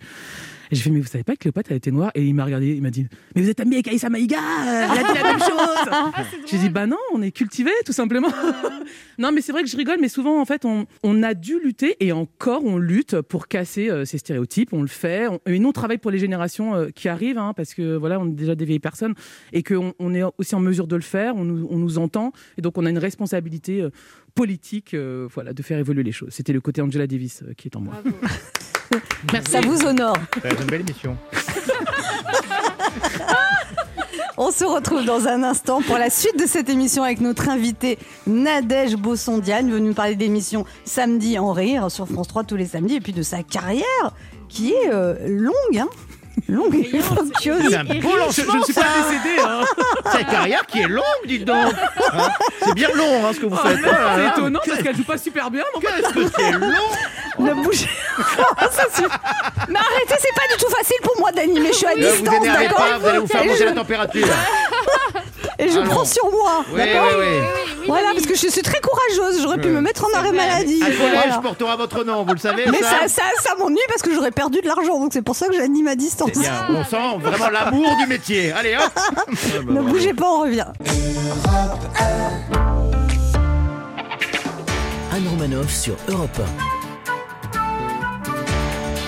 [0.72, 2.46] Et j'ai fait, mais vous savez pas que Cléopâtre, elle était noire Et il m'a
[2.46, 3.06] regardé, il m'a dit,
[3.36, 6.70] mais vous êtes ami avec Aïssa Maïga Elle a dit la même chose J'ai dit,
[6.70, 8.30] bah non, on est cultivé, tout simplement.
[9.20, 11.60] non, mais c'est vrai que je rigole, mais souvent, en fait, on, on a dû
[11.62, 14.74] lutter et encore, on lutte pour casser euh, ces stéréotypes.
[14.74, 15.28] On le fait.
[15.28, 18.20] On- et nous, on travaille pour les générations euh, qui arrivent, hein, parce que voilà,
[18.20, 19.14] on est déjà des vieilles personnes
[19.54, 21.36] et qu'on on est aussi en mesure de le faire.
[21.36, 22.32] On nous, on nous entend.
[22.58, 23.90] Et donc, on a une responsabilité euh,
[24.36, 24.96] politique
[25.34, 26.30] voilà, de faire évoluer les choses.
[26.32, 27.96] C'était le côté Angela Davis qui est en moi.
[28.02, 28.16] Bravo.
[29.49, 30.17] Ça vous honore.
[30.41, 31.17] C'est une belle émission.
[34.38, 37.99] On se retrouve dans un instant pour la suite de cette émission avec notre invitée
[38.25, 42.65] Nadège Bossondiane, venue nous parler de l'émission Samedi en rire sur France 3 tous les
[42.65, 44.13] samedis et puis de sa carrière
[44.49, 45.89] qui est euh, longue, hein
[46.52, 47.64] longue et fructueuse.
[47.70, 48.88] C'est un beau Je, ne suis pas ça.
[49.10, 49.42] décédée.
[49.44, 49.62] Hein.
[50.12, 51.74] Cette carrière qui est longue, dites donc.
[52.14, 52.30] Hein
[52.66, 53.82] C'est bien long hein, ce que vous Oh, faites.
[53.82, 55.64] merde, c'est étonnant parce qu'elle joue pas super bien.
[55.80, 56.68] Qu'est-ce que c'est long
[57.40, 57.88] Ne bougez.
[59.70, 61.70] Mais arrêtez, c'est pas du tout facile pour moi d'animer.
[61.72, 64.28] Je suis à distance, d'accord vous allez vous faire monter la température.
[65.63, 65.89] Et je Ah non.
[65.91, 66.65] prends sur moi.
[66.71, 67.86] Oui, d'accord oui, oui.
[67.88, 69.41] Voilà, parce que je suis très courageuse.
[69.43, 70.82] J'aurais pu me mettre en arrêt maladie.
[70.82, 71.38] Un collège Voilà.
[71.38, 74.32] portera votre nom, vous le savez Mais ça ça, ça, ça m'ennuie parce que j'aurais
[74.32, 75.00] perdu de l'argent.
[75.00, 76.32] Donc c'est pour ça que j'anime à distance.
[76.32, 78.52] Bien, on sent vraiment l'amour du métier.
[78.54, 78.91] Allez hop
[79.69, 80.65] Ne bougez pas, on revient.
[85.13, 86.41] Anne Romanoff sur Europe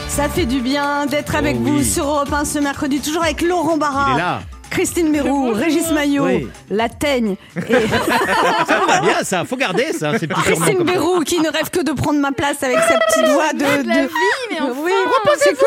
[0.07, 3.41] Ça fait du bien d'être avec Oh vous sur Europe 1 ce mercredi, toujours avec
[3.41, 4.07] Laurent Barra.
[4.11, 4.41] Il est là.
[4.73, 6.47] Christine Mérou, Régis Maillot, Oui.
[6.71, 7.61] La Teigne et
[8.67, 10.83] Ça va bien ça, faut garder ça, c'est Christine.
[10.83, 13.59] Bérou qui ne rêve que de prendre ma place avec sa petite voix de.
[13.59, 14.13] de la de- vie,
[14.51, 14.91] mais enfin Oui,
[15.37, 15.57] c'est que,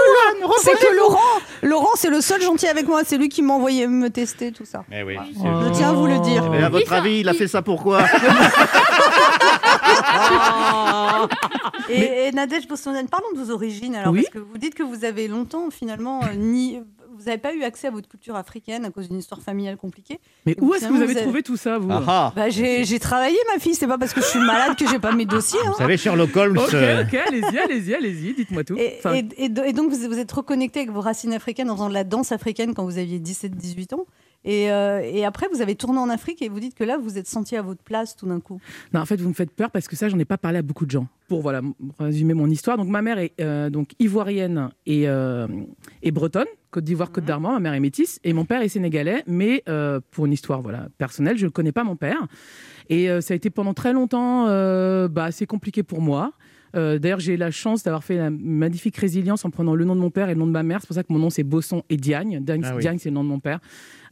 [0.63, 1.21] c'est que Laurent,
[1.63, 4.65] Laurent c'est le seul gentil avec moi, c'est lui qui m'a envoyé me tester tout
[4.65, 4.85] ça.
[4.93, 5.17] Eh oui.
[5.35, 6.51] Je tiens à vous le dire.
[6.51, 8.03] Mais à votre avis, il a fait ça pourquoi
[11.89, 14.23] Et, et Nadège Bostonen, parlons de vos origines alors, Oui.
[14.23, 16.81] parce que vous dites que vous avez longtemps finalement euh, ni.
[17.19, 20.21] Vous n'avez pas eu accès à votre culture africaine à cause d'une histoire familiale compliquée.
[20.45, 22.33] Mais où est-ce que vous avez vous avez- trouvé tout ça, vous Ah ah.
[22.37, 23.75] Bah, j'ai travaillé, ma fille.
[23.75, 25.59] C'est pas parce que je suis malade que j'ai pas mes dossiers.
[25.65, 25.71] hein.
[25.73, 26.59] Vous savez, Sherlock Holmes.
[26.59, 28.77] Ok, euh, ok, allez-y, allez-y, allez-y, dites-moi tout.
[28.77, 31.71] Et, Enfin, et- et do- et donc, vous vous êtes reconnecté avec vos racines africaines
[31.71, 34.07] en faisant de la danse africaine quand vous aviez 17-18 ans?
[34.47, 37.03] Et, euh, et après, vous avez tourné en Afrique et vous dites que là, vous
[37.03, 38.61] vous êtes senti à votre place tout d'un coup.
[38.95, 40.63] Non, en fait, vous me faites peur parce que ça, j'en ai pas parlé à
[40.63, 41.09] beaucoup de gens.
[41.29, 41.61] Pour voilà,
[41.99, 42.77] résumer mon histoire.
[42.77, 45.49] Donc, ma mère est euh, donc ivoirienne et, euh,
[46.03, 47.53] et bretonne, Côte d'Ivoire, Côte d'Armor.
[47.55, 49.25] Ma mère est métisse et mon père est sénégalais.
[49.27, 49.65] Mais
[50.13, 52.27] pour une histoire voilà personnelle, je ne connais pas mon père.
[52.89, 54.45] Et ça a été pendant très longtemps
[55.09, 56.33] bah, assez compliqué pour moi.
[56.77, 59.95] Euh, D'ailleurs, j'ai eu la chance d'avoir fait la magnifique résilience en prenant le nom
[59.97, 60.81] de mon père et le nom de ma mère.
[60.81, 62.41] C'est pour ça que mon nom, c'est Bosson et Diagne.
[62.43, 62.83] Diagne, Ah oui.
[62.99, 63.61] C'est le nom de mon père,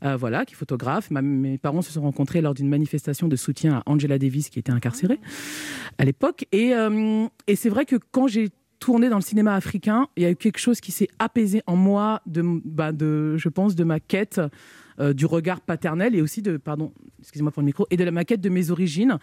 [0.04, 1.10] euh, voilà, qui est photographe.
[1.10, 4.58] Ma- mes parents se sont rencontrés lors d'une manifestation de soutien à Angela Davis, qui
[4.58, 5.20] était incarcérée
[5.98, 6.46] à l'époque.
[6.52, 8.48] Et, euh, et c'est vrai que quand j'ai
[8.80, 11.76] tourné dans le cinéma africain, il y a eu quelque chose qui s'est apaisé en
[11.76, 14.40] moi, de, bah, de, je pense, de ma quête
[14.98, 18.40] du regard paternel et aussi de, pardon, excusez-moi pour le micro, et de la maquette
[18.40, 19.18] de mes origines.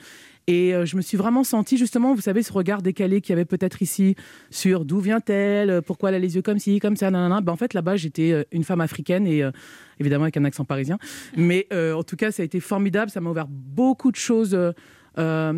[0.48, 3.34] Et euh, je me suis vraiment sentie, justement, vous savez, ce regard décalé qu'il y
[3.34, 4.16] avait peut-être ici
[4.50, 7.42] sur d'où vient-elle, pourquoi elle a les yeux comme ci, comme ça, nanana.
[7.42, 9.52] Ben, en fait, là-bas, j'étais euh, une femme africaine et euh,
[10.00, 10.98] évidemment avec un accent parisien.
[11.38, 13.12] Mais euh, en tout cas, ça a été formidable.
[13.12, 14.54] Ça m'a ouvert beaucoup de choses.
[14.54, 14.72] euh,
[15.18, 15.54] euh,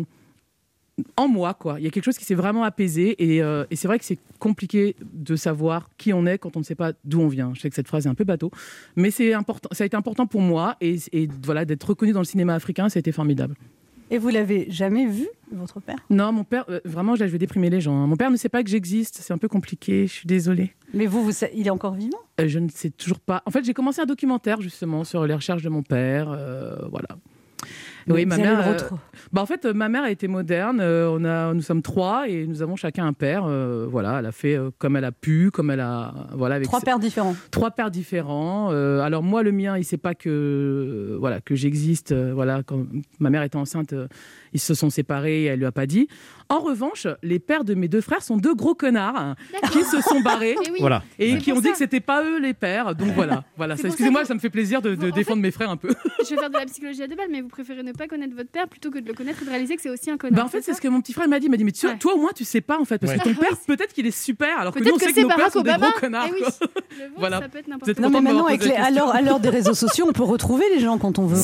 [1.16, 1.80] en moi, quoi.
[1.80, 4.04] Il y a quelque chose qui s'est vraiment apaisé et, euh, et c'est vrai que
[4.04, 7.52] c'est compliqué de savoir qui on est quand on ne sait pas d'où on vient.
[7.54, 8.50] Je sais que cette phrase est un peu bateau,
[8.94, 9.68] mais c'est important.
[9.72, 12.88] Ça a été important pour moi et, et voilà d'être reconnu dans le cinéma africain,
[12.88, 13.54] ça a été formidable.
[14.10, 15.96] Et vous l'avez jamais vu, votre père?
[16.10, 17.96] Non, mon père, euh, vraiment, là, je vais déprimer les gens.
[17.96, 18.06] hein.
[18.06, 19.16] Mon père ne sait pas que j'existe.
[19.20, 20.06] C'est un peu compliqué.
[20.06, 20.74] Je suis désolée.
[20.92, 22.18] Mais vous, vous il est encore vivant?
[22.38, 23.42] Euh, je ne sais toujours pas.
[23.46, 26.26] En fait, j'ai commencé un documentaire justement sur les recherches de mon père.
[26.90, 27.08] voilà.
[28.08, 28.68] Oui, Vous ma allez mère.
[28.70, 28.88] le euh,
[29.32, 30.78] bah, en fait, euh, ma mère a été moderne.
[30.80, 33.44] euh, on a, nous sommes trois et nous avons chacun un père.
[33.46, 36.66] euh, voilà, elle a fait euh, comme elle a pu, comme elle a, voilà, avec
[36.66, 37.34] Trois ses- pères différents.
[37.50, 38.70] trois pères différents.
[38.72, 42.12] Euh, alors moi, le mien, il sait pas que euh, voilà que j'existe.
[42.12, 42.84] euh, voilà, quand
[43.20, 44.06] ma mère était enceinte, euh,
[44.52, 45.42] ils se sont séparés.
[45.42, 46.08] Et elle lui a pas dit.
[46.48, 49.34] En revanche, les pères de mes deux frères sont deux gros connards hein,
[49.72, 50.76] qui se sont barrés Eh oui.
[50.80, 51.02] Voilà.
[51.18, 51.72] et qui ont dit ça.
[51.72, 52.94] que c'était pas eux les pères.
[52.94, 53.76] Donc voilà, voilà.
[53.76, 55.88] Ça- Excusez-moi, que- ça me fait plaisir de, défendre mes frères un peu.
[56.24, 58.34] Je vais faire de la psychologie à deux balles, mais vous préférez ne pas connaître
[58.36, 60.36] votre père plutôt que de le connaître et de réaliser que c'est aussi un connard.
[60.40, 61.46] Bah en fait, c'est ce que mon petit frère m'a dit.
[61.46, 61.98] Il m'a dit, mais tu- Ouais.
[61.98, 63.18] toi au moins, tu sais pas en fait, parce Ouais.
[63.18, 65.22] que ton père, peut-être qu'il est super, alors que nous, on que sait que c'est
[65.22, 66.28] nos pères sont des gros connards.
[66.30, 67.40] Eh Voilà.
[67.40, 68.02] ça peut être Vous n'importe êtes quoi.
[68.04, 70.98] Non, mais content de maintenant, à l'heure des réseaux sociaux, on peut retrouver les gens
[70.98, 71.36] quand on veut.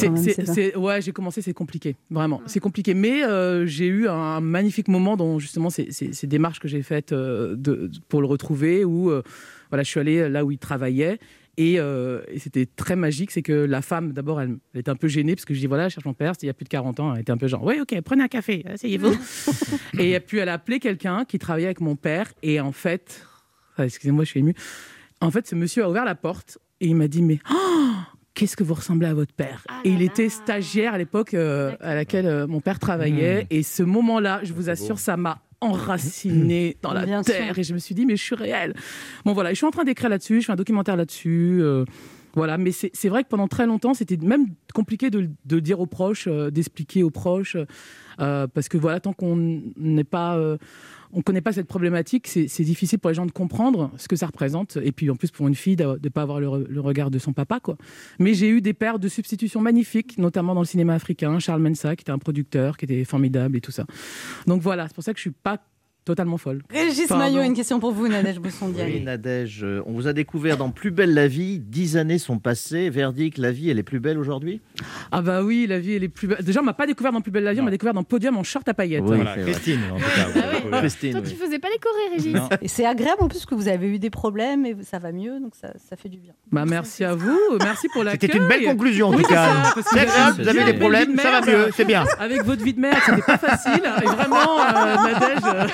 [0.76, 2.94] Ouais, j'ai commencé, c'est compliqué, vraiment, c'est compliqué.
[2.94, 6.82] Mais euh, j'ai eu un magnifique moment dans justement ces, ces- ces démarches que j'ai
[6.82, 9.22] faites euh, de, pour le retrouver, où euh,
[9.70, 11.18] voilà, je suis allée là où il travaillait.
[11.56, 14.96] Et, euh, et c'était très magique, c'est que la femme, d'abord, elle, elle était un
[14.96, 16.54] peu gênée, parce que je dis, voilà, je cherche mon père, c'était il y a
[16.54, 19.14] plus de 40 ans, elle était un peu genre, oui, ok, prenez un café, asseyez-vous.
[19.98, 23.26] et puis elle a appelé quelqu'un qui travaillait avec mon père, et en fait,
[23.78, 24.54] excusez-moi, je suis émue,
[25.20, 27.90] en fait, ce monsieur a ouvert la porte, et il m'a dit, mais oh,
[28.40, 31.34] qu'est-ce que vous ressemblez à votre père Ah Et là il était stagiaire à l'époque
[31.34, 35.42] euh, à laquelle euh, mon père travaillait, et ce moment-là, je vous assure, ça m'a
[35.60, 37.58] enraciné dans la Bien terre sûr.
[37.58, 38.74] et je me suis dit mais je suis réelle.
[39.26, 41.84] Bon voilà je suis en train d'écrire là-dessus je fais un documentaire là-dessus euh,
[42.34, 45.28] voilà mais c'est vrai que pendant très longtemps c'était même compliqué de,
[45.60, 47.56] dire aux proches euh, d'expliquer aux proches
[48.20, 50.56] euh, parce que voilà tant qu'on n'est pas euh,
[51.12, 54.26] on connaît pas cette problématique, c'est difficile pour les gens de comprendre ce que ça
[54.26, 54.78] représente.
[54.82, 57.10] Et puis en plus pour une fille de ne pas avoir le, re- le regard
[57.10, 57.76] de son papa, quoi.
[58.20, 61.40] Mais j'ai eu des pères de substitution magnifiques, notamment dans le cinéma africain.
[61.40, 63.86] Charles Mensa, qui était un producteur, qui était formidable et tout ça.
[64.46, 65.58] Donc voilà, c'est pour ça que je suis pas
[66.04, 66.62] totalement folle.
[66.70, 67.24] Régis Pardon.
[67.24, 68.92] Maillot, une question pour vous, Nadège Boussondiani.
[68.94, 71.58] Oui, Nadège, euh, on vous a découvert dans Plus belle la vie.
[71.58, 72.90] Dix années sont passées.
[72.90, 74.60] Verdict, la vie, elle est plus belle aujourd'hui?
[75.12, 76.42] Ah bah oui, la vie elle est plus belle.
[76.42, 78.36] Déjà, on m'a pas découvert dans Plus belle la vie, on m'a découvert dans Podium
[78.36, 79.04] en short à paillettes.
[79.06, 79.16] Oui.
[79.16, 79.36] Voilà.
[79.36, 80.26] Christine, en tout cas.
[80.34, 80.58] Ah oui.
[80.62, 80.78] Voilà.
[80.78, 81.30] Christine, Toi, oui.
[81.30, 82.34] tu faisais pas les chorés, Régis.
[82.34, 82.48] Non.
[82.62, 85.38] Et c'est agréable en plus que vous avez eu des problèmes et ça va mieux,
[85.40, 86.32] donc ça, ça fait du bien.
[86.50, 88.20] Bah merci à vous, merci pour l'accueil.
[88.30, 89.72] C'était une belle conclusion, en tout cas.
[89.92, 92.04] C'est agréable, vous avez des problèmes, ça va mieux, c'est bien.
[92.18, 93.82] Avec votre vie de merde, c'était pas facile.
[94.02, 95.66] Et vraiment, euh, Nadège, euh,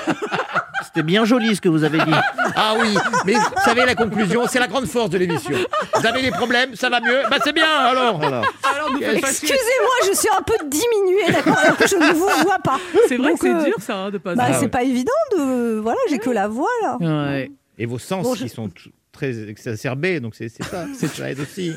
[0.84, 2.12] C'était bien joli ce que vous avez dit.
[2.54, 5.56] Ah oui, mais vous savez, la conclusion, c'est la grande force de l'émission.
[5.94, 8.18] Vous avez des problèmes, ça va mieux, bah c'est bien alors.
[8.18, 8.42] Voilà.
[8.74, 9.48] alors nous faites pas chier.
[9.48, 12.78] Excusez-moi, je suis un peu diminuée, d'accord, alors que je ne vous vois pas.
[13.08, 15.12] C'est vrai Donc, que c'est euh, dur ça, hein, de pas Bah, c'est pas évident
[15.36, 15.78] de.
[15.80, 16.96] Voilà, j'ai que la voix là.
[17.00, 17.50] Ouais.
[17.78, 21.40] Et vos sens Bon, qui sont t- très exacerbés, donc c'est c'est ça, ça aide
[21.40, 21.72] aussi.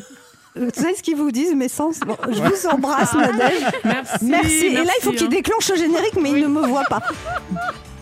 [0.56, 2.00] Vous savez ce qu'ils vous disent, mes sens?
[2.00, 3.64] Bon, Je vous embrasse, Nadège.
[3.86, 4.26] Merci.
[4.26, 4.66] Merci.
[4.68, 5.30] Et là, il faut qu'il hein.
[5.30, 7.02] déclenche le générique, mais il ne me voit pas.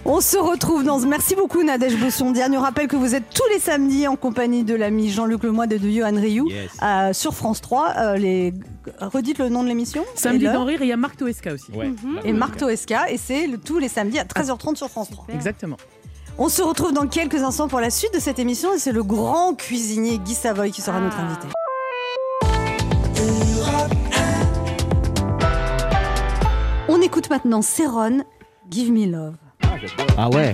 [0.10, 1.00] On se retrouve dans.
[1.00, 2.56] Merci beaucoup, Nadège Bossondiane.
[2.56, 5.80] On rappelle que vous êtes tous les samedis en compagnie de l'ami Jean-Luc Lemoyne et
[5.80, 6.72] de Johan Rioux Yes.
[6.82, 7.93] euh, sur France 3.
[7.98, 8.54] Euh, les...
[9.02, 11.72] Redites le nom de l'émission Samedi d'en rire, il y a Marc Toesca aussi.
[11.74, 11.91] Ouais.
[12.24, 15.26] Et Marc Toesca, et c'est le- tous les samedis à 13h30 sur France 3.
[15.34, 15.76] Exactement.
[16.38, 19.04] On se retrouve dans quelques instants pour la suite de cette émission et c'est le
[19.04, 21.48] grand cuisinier Guy Savoy qui sera notre invité.
[26.88, 28.24] On écoute maintenant Céron,
[28.70, 29.36] Give Me Love.
[30.17, 30.53] Ah ouais.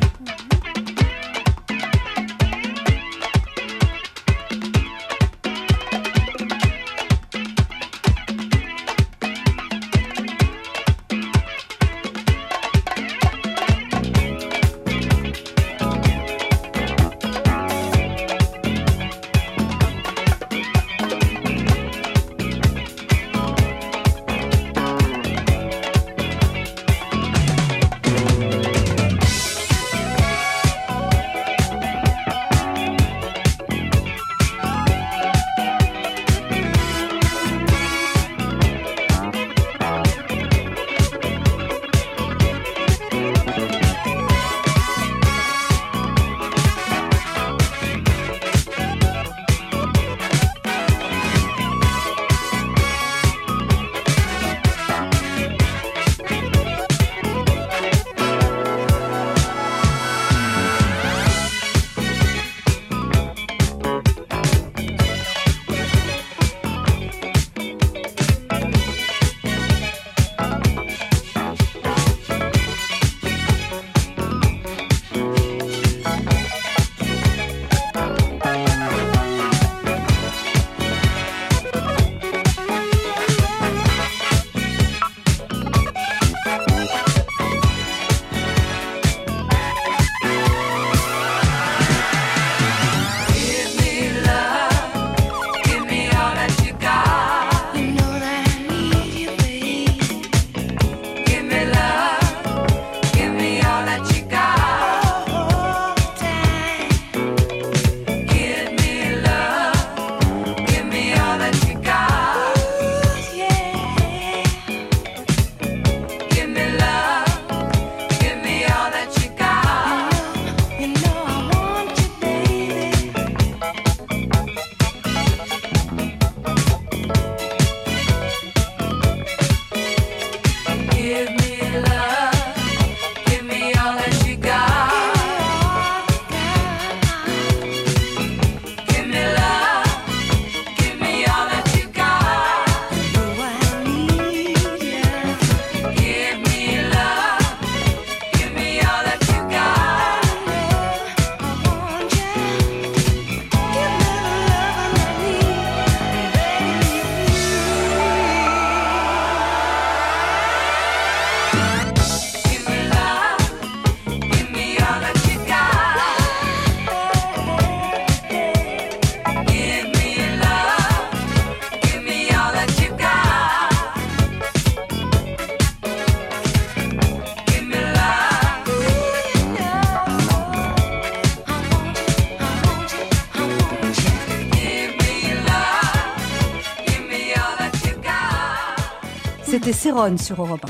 [189.84, 190.00] Sur
[190.42, 190.66] Europe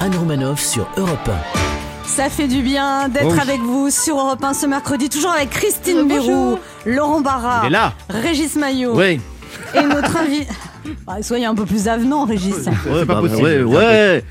[0.00, 2.08] Anne Romanoff sur Europe 1.
[2.08, 3.38] Ça fait du bien d'être Oh oui.
[3.40, 6.24] avec vous sur Europe 1 ce mercredi, toujours avec Christine Bonjour.
[6.24, 9.20] Bérou, Laurent Barra, Il est là Régis Maillot Oui.
[9.74, 10.48] et notre invité.
[11.08, 12.54] Ah, soyez un peu plus avenant, Régis.
[12.88, 13.42] Ouais, pas bah, possible.
[13.64, 14.24] ouais, ouais.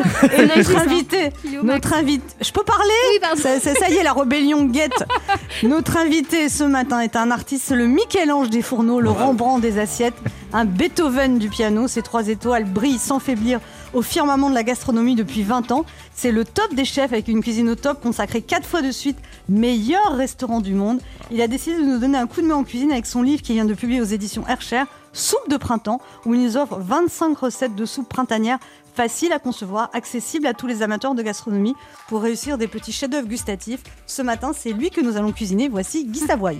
[0.36, 1.30] Et notre invité,
[1.62, 3.40] notre invité, je peux parler Oui, pardon.
[3.40, 5.04] ça, ça- ça y est, la rébellion guette.
[5.62, 10.14] Notre invité ce matin est un artiste, le Michel-Ange des fourneaux, le Rembrandt des assiettes,
[10.52, 11.86] un Beethoven du piano.
[11.88, 13.60] Ces trois étoiles brillent sans faiblir
[13.92, 15.84] au firmament de la gastronomie depuis 20 ans.
[16.14, 19.18] C'est le top des chefs avec une cuisine au top consacrée quatre fois de suite
[19.48, 21.00] meilleur restaurant du monde.
[21.30, 23.42] Il a décidé de nous donner un coup de main en cuisine avec son livre
[23.42, 24.82] qui vient de publier aux éditions Hercher,
[25.12, 28.58] Soupe de printemps, où il nous offre 25 recettes de soupe printanière
[29.00, 31.74] faciles à concevoir, accessibles à tous les amateurs de gastronomie
[32.08, 33.80] pour réussir des petits chefs-d'œuvre gustatifs.
[34.06, 35.70] Ce matin, c'est lui que nous allons cuisiner.
[35.70, 36.58] Voici Guy Savoy.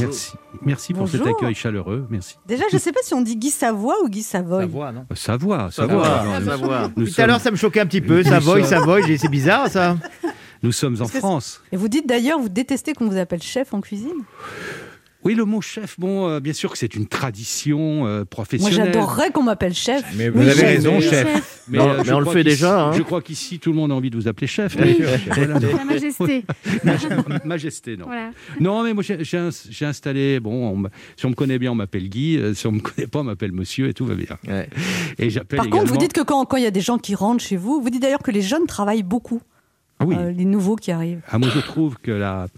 [0.00, 0.32] Merci.
[0.62, 2.06] Merci pour cet accueil chaleureux.
[2.08, 2.36] Merci.
[2.46, 4.62] Déjà, je ne sais pas si on dit Guy Savoy ou Guy Savoy.
[4.62, 5.68] Savoie, non Euh, Savoie.
[6.96, 8.22] Nous Tout à l'heure, ça me choquait un petit peu.
[8.22, 9.98] Savoy, Savoy, c'est bizarre ça.
[10.62, 11.60] nous sommes en France.
[11.70, 14.22] Et vous dites d'ailleurs, vous détestez qu'on vous appelle chef en cuisine?
[15.24, 18.92] Oui, le mot chef, bon, euh, bien sûr que c'est une tradition euh, Moi, professionnelle.
[18.92, 20.04] j'adorerais qu'on m'appelle chef.
[20.16, 20.68] Mais vous Oui, avez chef.
[20.68, 21.64] raison, chef.
[21.68, 22.92] Mais, Non, euh, mais on le fait déjà, hein.
[22.92, 24.76] Je crois qu'ici, tout le monde a envie de vous appeler chef.
[24.78, 24.98] Oui.
[25.34, 26.44] Voilà, Sa Majesté.
[27.44, 28.06] Majesté, non.
[28.06, 28.30] Voilà.
[28.60, 31.72] Non, mais moi, j'ai j'ai ins- j'ai installé, bon, on si on me connaît bien,
[31.72, 32.38] on m'appelle Guy.
[32.54, 34.36] Si on me connaît pas, on m'appelle monsieur et tout va bien.
[34.46, 34.68] Ouais.
[35.18, 37.14] Et j'appelle Par contre, vous dites que quand quand il y a des gens qui
[37.14, 39.40] rentrent chez vous, vous dites d'ailleurs que les jeunes travaillent beaucoup,
[39.98, 40.16] Ah oui.
[40.18, 41.22] euh, les nouveaux qui arrivent.
[41.30, 42.48] Ah, moi, je trouve que la,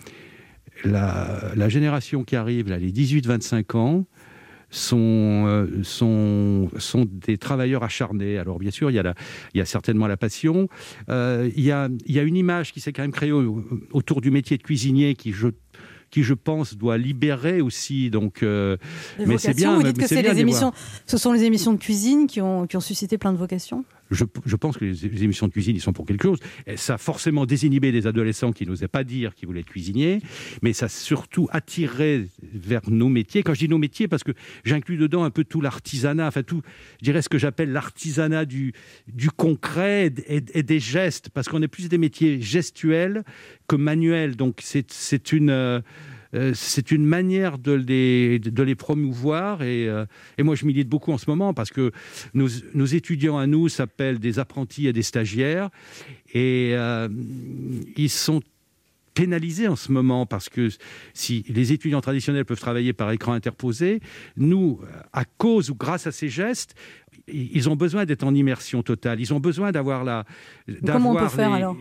[0.84, 4.06] la, la génération qui arrive, là, les 18-25 ans,
[4.68, 8.36] sont, euh, sont, sont des travailleurs acharnés.
[8.36, 9.14] Alors, bien sûr, il y a, la,
[9.54, 10.68] il y a certainement la passion.
[11.08, 13.64] Euh, il, y a, il y a une image qui s'est quand même créée au-
[13.92, 15.48] autour du métier de cuisinier qui, je
[16.10, 18.10] qui, je pense, doit libérer aussi.
[18.10, 18.76] Donc, euh,
[19.26, 20.72] Mais c'est bien, vous dites que c'est les émissions,
[21.04, 23.84] ce sont les émissions de cuisine qui ont, qui ont suscité plein de vocations?
[24.10, 26.38] Je, pense que les, émissions de cuisine, ils sont pour quelque chose.
[26.76, 29.72] Ça a forcément désinhibé des adolescents qui n'osaient pas dire qu'ils voulaient être
[30.62, 33.42] mais ça surtout attiré vers nos métiers.
[33.42, 34.32] Quand je dis nos métiers, parce que
[34.64, 36.62] j'inclus dedans un peu tout l'artisanat, enfin tout,
[37.00, 38.72] je dirais ce que j'appelle l'artisanat du,
[39.08, 43.24] du concret et, et des gestes, parce qu'on est plus des métiers gestuels
[43.68, 44.36] que manuels.
[44.36, 45.82] Donc c'est c'est une...
[46.34, 50.04] euh, c'est une manière de les, promouvoir et, euh,
[50.38, 51.92] et moi je milite beaucoup en ce moment parce que
[52.34, 55.70] nos, étudiants à nous s'appellent des apprentis et des stagiaires
[56.32, 57.08] et euh,
[57.96, 58.40] ils sont
[59.14, 60.68] pénalisés en ce moment parce que
[61.14, 64.00] si les étudiants traditionnels peuvent travailler par écran interposé,
[64.36, 64.78] nous,
[65.14, 66.74] à cause ou grâce à ces gestes,
[67.28, 69.20] ils ont besoin d'être en immersion totale.
[69.20, 70.24] Ils ont besoin d'avoir la,
[70.68, 71.30] d'avoir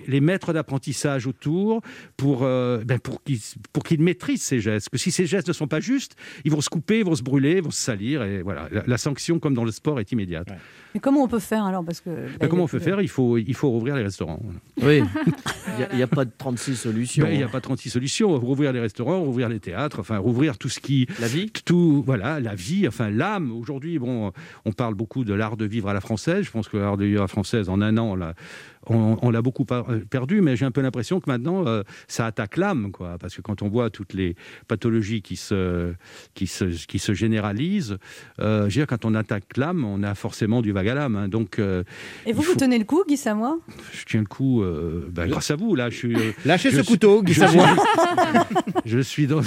[0.08, 1.82] les, maîtres d'apprentissage autour
[2.18, 3.40] pour, euh, ben, pour qu'ils
[3.74, 4.90] pour qu'ils maîtrisent ces gestes.
[4.90, 7.24] Que si ces gestes ne sont pas justes, ils vont se couper, ils vont se
[7.24, 8.24] brûler, ils vont se salir.
[8.24, 10.48] Et voilà, la, la sanction, comme dans le sport, est immédiate.
[10.96, 13.02] Mais comment on peut faire alors Parce que bah, Ben, comment on peut faire?
[13.02, 14.42] Il faut, il faut rouvrir les restaurants.
[14.82, 15.02] Oui.
[15.92, 17.26] Il n'y a, pas de 36 solutions.
[17.26, 18.40] Ben, Il n'y a pas 36 solutions.
[18.40, 21.06] Rouvrir les restaurants, rouvrir les théâtres, enfin rouvrir tout ce qui...
[21.20, 21.52] La vie?
[21.66, 23.52] Tout, voilà, la vie, enfin l'âme.
[23.52, 24.32] Aujourd'hui, bon,
[24.64, 26.46] on parle beaucoup de l'art de vivre à la française.
[26.46, 28.34] Je pense que l'art de vivre à la française, en un an, on l'a,
[28.88, 32.26] on, on l'a beaucoup par- perdu, mais j'ai un peu l'impression que maintenant, euh, ça
[32.26, 33.18] attaque l'âme, quoi.
[33.20, 34.36] Parce que quand on voit toutes les
[34.68, 35.94] pathologies qui se,
[36.34, 37.98] qui se, qui se généralisent,
[38.40, 41.16] euh, je veux dire, quand on attaque l'âme, on a forcément du vague à l'âme.
[41.16, 41.28] hein.
[41.28, 41.84] Donc, euh,
[42.26, 43.60] Et vous, vous tenez le coup, Guy Samois?
[43.94, 46.16] Je tiens le coup, euh, ben, grâce à vous, là, je suis...
[46.16, 47.46] euh, Lâchez je ce suis- couteau, Guy je
[48.86, 49.42] je suis dans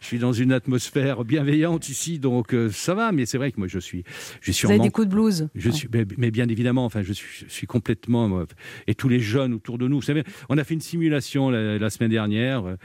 [0.00, 3.58] je suis dans une atmosphère bienveillante ici donc euh, ça va mais c'est vrai que
[3.58, 4.04] moi je suis
[4.42, 5.48] je suis Vous avez des coups de blues.
[5.54, 8.46] je suis mais, mais bien évidemment enfin je suis, je suis complètement moi,
[8.86, 11.78] et tous les jeunes autour de nous vous savez on a fait une simulation la,
[11.78, 12.76] la semaine dernière euh,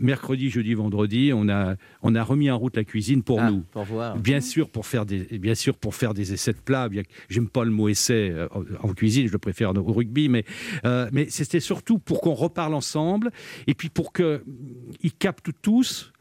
[0.00, 3.62] mercredi jeudi vendredi on a on a remis en route la cuisine pour Ah, nous
[3.72, 4.16] Pour voir.
[4.16, 6.88] Bien sûr, pour faire des, bien sûr, pour faire des essais de plats.
[7.28, 8.48] J'aime pas le mot essai euh,
[8.82, 10.44] en, cuisine, je le préfère au rugby, mais,
[10.84, 13.30] euh, mais c'était surtout pour qu'on reparle ensemble
[13.66, 14.42] et puis pour que
[15.02, 16.12] ils captent tous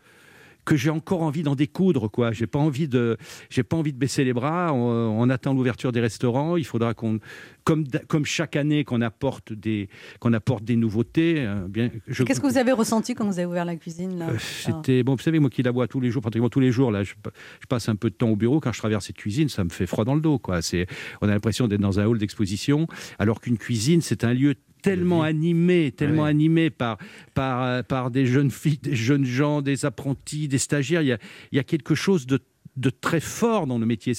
[0.66, 3.18] que j'ai encore envie d'en découdre quoi j'ai pas envie de
[3.50, 6.94] j'ai pas envie de baisser les bras on, on attend l'ouverture des restaurants il faudra
[6.94, 7.20] qu'on
[7.64, 9.90] comme comme chaque année qu'on apporte des
[10.20, 13.46] qu'on apporte des nouveautés euh, bien je- Qu'est-ce que vous avez ressenti quand vous avez
[13.46, 14.30] ouvert la cuisine là?
[14.30, 16.72] Euh, C'était bon, vous savez, moi qui la bois tous les jours, pratiquement tous les
[16.72, 17.14] jours, là, je,
[17.62, 18.60] je passe un peu de temps au bureau.
[18.60, 20.62] Quand je traverse cette cuisine, ça me fait froid dans le dos, quoi.
[20.62, 20.88] C'est,
[21.22, 22.88] on a l'impression d'être dans un hall d'exposition,
[23.20, 27.00] alors qu'une cuisine, c'est un lieu tellement animé, tellement animé par,
[27.34, 31.02] par, euh, par des jeunes filles, des jeunes gens, des apprentis, des stagiaires.
[31.02, 31.18] Il y a,
[31.52, 32.40] il y a quelque chose de
[32.76, 34.14] de très fort dans nos métiers.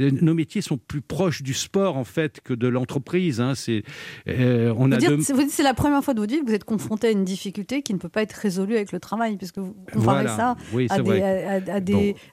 [0.00, 3.40] Euh, Nos métiers sont plus proches du sport en fait que de l'entreprise.
[3.40, 3.54] hein.
[3.54, 3.84] C'est,
[4.28, 6.32] euh, on Vous a dites, de- c'est- vous dites, c'est la première fois de votre
[6.32, 8.92] vie que vous êtes confronté à une difficulté qui ne peut pas être résolue avec
[8.92, 10.36] le travail, puisque vous comparez Voilà.
[10.36, 11.80] ça Oui, à des, à- à-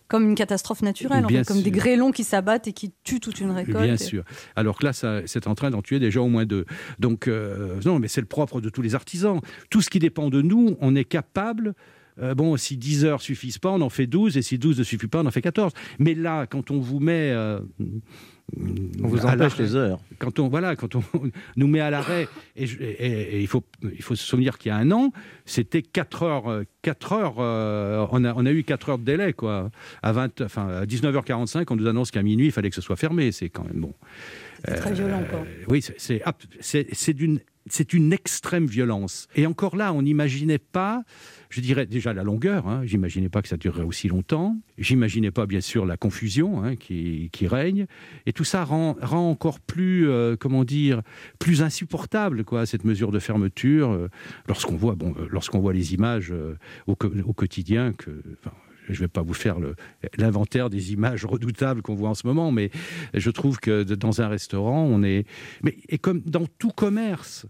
[0.08, 3.20] comme une catastrophe naturelle, en Bien fait, comme des grêlons qui s'abattent et qui tuent
[3.20, 3.84] toute une récolte.
[3.84, 4.24] Bien Et- sûr.
[4.56, 6.66] Alors que là, ça- c'est en train d'en tuer déjà au moins deux.
[7.00, 9.40] Donc, euh, non, mais c'est le propre de tous les artisans.
[9.70, 11.74] Tout ce qui dépend de nous, on est capable
[12.22, 14.84] euh, bon, si 10 heures suffisent pas, on en fait 12, et si 12 ne
[14.84, 15.74] suffit pas, on en fait 14.
[16.00, 17.32] Mais là, quand on vous met...
[17.32, 17.60] euh,
[19.04, 20.00] On vous empêche les heures.
[20.18, 21.04] Quand on, voilà, quand on
[21.56, 24.70] nous met à l'arrêt, et, je- et- et il, faut, il faut se souvenir qu'il
[24.70, 25.12] y a un an,
[25.46, 29.04] c'était 4 heures, euh, 4 heures euh, on, a, on a eu 4 heures de
[29.06, 29.34] délai.
[29.34, 29.70] Quoi.
[30.02, 32.96] À, 20, enfin, à 19h45, on nous annonce qu'à minuit, il fallait que ce soit
[32.96, 33.32] fermé.
[33.32, 33.94] C'est quand même bon.
[34.68, 35.40] C'est très violent, quoi.
[35.40, 35.86] Euh, oui,
[36.60, 37.40] c'est d'une
[37.72, 39.28] c'est une extrême violence.
[39.36, 41.04] Et encore là, on n'imaginait pas,
[41.50, 45.48] je dirais déjà la longueur, hein, j'imaginais pas que ça durerait aussi longtemps, j'imaginais pas
[45.48, 47.88] bien sûr la confusion hein, qui, règne,
[48.28, 51.02] et tout ça rend, encore plus, euh, comment dire,
[51.40, 54.10] plus insupportable quoi, cette mesure de fermeture, euh,
[54.48, 56.32] lorsqu'on voit, bon, euh, lorsqu'on voit les images
[56.86, 58.22] au, quotidien que...
[58.88, 59.58] je ne vais pas vous faire
[60.18, 62.70] l'inventaire des images redoutables qu'on voit en ce moment, mais
[63.16, 65.26] je trouve que dans un restaurant, on est.
[65.64, 67.48] Mais et comme dans tout commerce,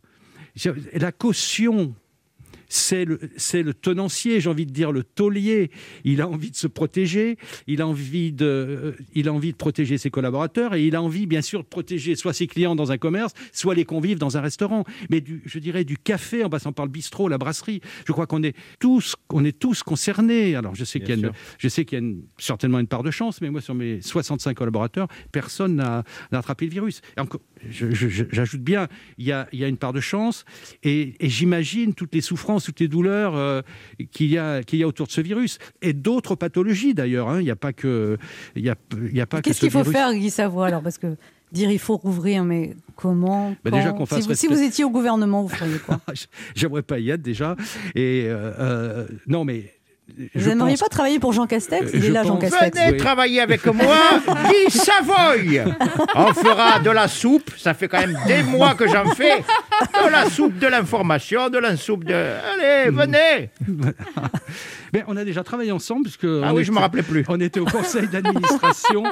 [0.94, 1.96] la caution.
[2.72, 5.72] C'est le, le tenancier, j'ai envie de dire le taulier.
[6.04, 9.58] Il a envie de se protéger, il a envie de, euh, il a envie de
[9.58, 12.92] protéger ses collaborateurs et il a envie, bien sûr, de protéger soit ses clients dans
[12.92, 14.84] un commerce, soit les convives dans un restaurant.
[15.10, 17.82] Mais du, je dirais du café, en passant par le bistrot, la brasserie.
[18.08, 20.56] Je crois qu'on est tous, on est tous concernés.
[20.56, 21.34] Alors, je sais qu'il y a, une, sûr.
[21.58, 24.00] je sais qu'il y a une- certainement une part de chance, mais moi, sur mes
[24.02, 27.02] 65 collaborateurs, personne n'a attrapé le virus.
[27.18, 28.88] Et encore, j'ajoute bien,
[29.18, 30.46] il y, a, il y a une part de chance,
[30.84, 33.62] et, et j'imagine toutes les souffrances, toutes les douleurs euh,
[34.12, 37.30] qu'il y, a- qu'il y a autour de ce virus, et d'autres pathologies d'ailleurs.
[37.30, 37.40] hein.
[37.42, 38.18] Il n'y a pas que,
[38.56, 38.76] il y a,
[39.10, 39.94] il y a pas que Qu'est-ce ce qu'il faut virus.
[39.94, 40.82] faire, Guy Savoie, alors?
[40.82, 41.16] Parce que
[41.52, 44.68] dire il faut rouvrir, mais comment Bah, déjà qu'on fasse si, vous, si respect- vous
[44.68, 46.00] étiez au gouvernement, vous feriez quoi?
[46.56, 47.56] J'aimerais pas y être déjà.
[47.96, 49.74] Et euh, euh, non, mais.
[50.18, 52.78] Vous je n'aimeriez pense- pas travailler pour Jean Castex Il Je est là, Jean Castex.
[52.78, 52.98] Venez Oui.
[52.98, 53.96] travailler avec moi,
[54.50, 55.62] Guy Savoy.
[56.16, 59.38] On fera de la soupe, ça fait quand même des mois que j'en fais.
[59.40, 62.14] De la soupe de l'information, de la soupe de...
[62.14, 63.50] Allez, venez
[64.94, 67.24] Mais on a déjà travaillé ensemble puisque Ah oui, je me était- rappelais plus.
[67.30, 69.04] On était au conseil d'administration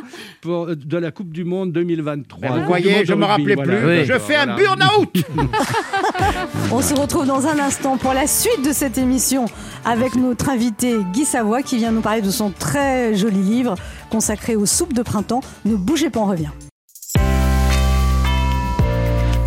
[0.42, 2.40] pour de la Coupe du Monde 2023.
[2.42, 3.78] Ben, vous voyez, je me rappelais voilà.
[3.78, 4.06] plus.
[4.06, 5.24] Je fais un burn-out
[6.72, 9.46] On se retrouve dans un instant pour la suite de cette émission
[9.86, 13.76] avec notre invité Guy Savoie qui vient nous parler de son très joli livre
[14.10, 15.42] consacré aux soupes de printemps.
[15.66, 16.50] Ne bougez pas, on revient.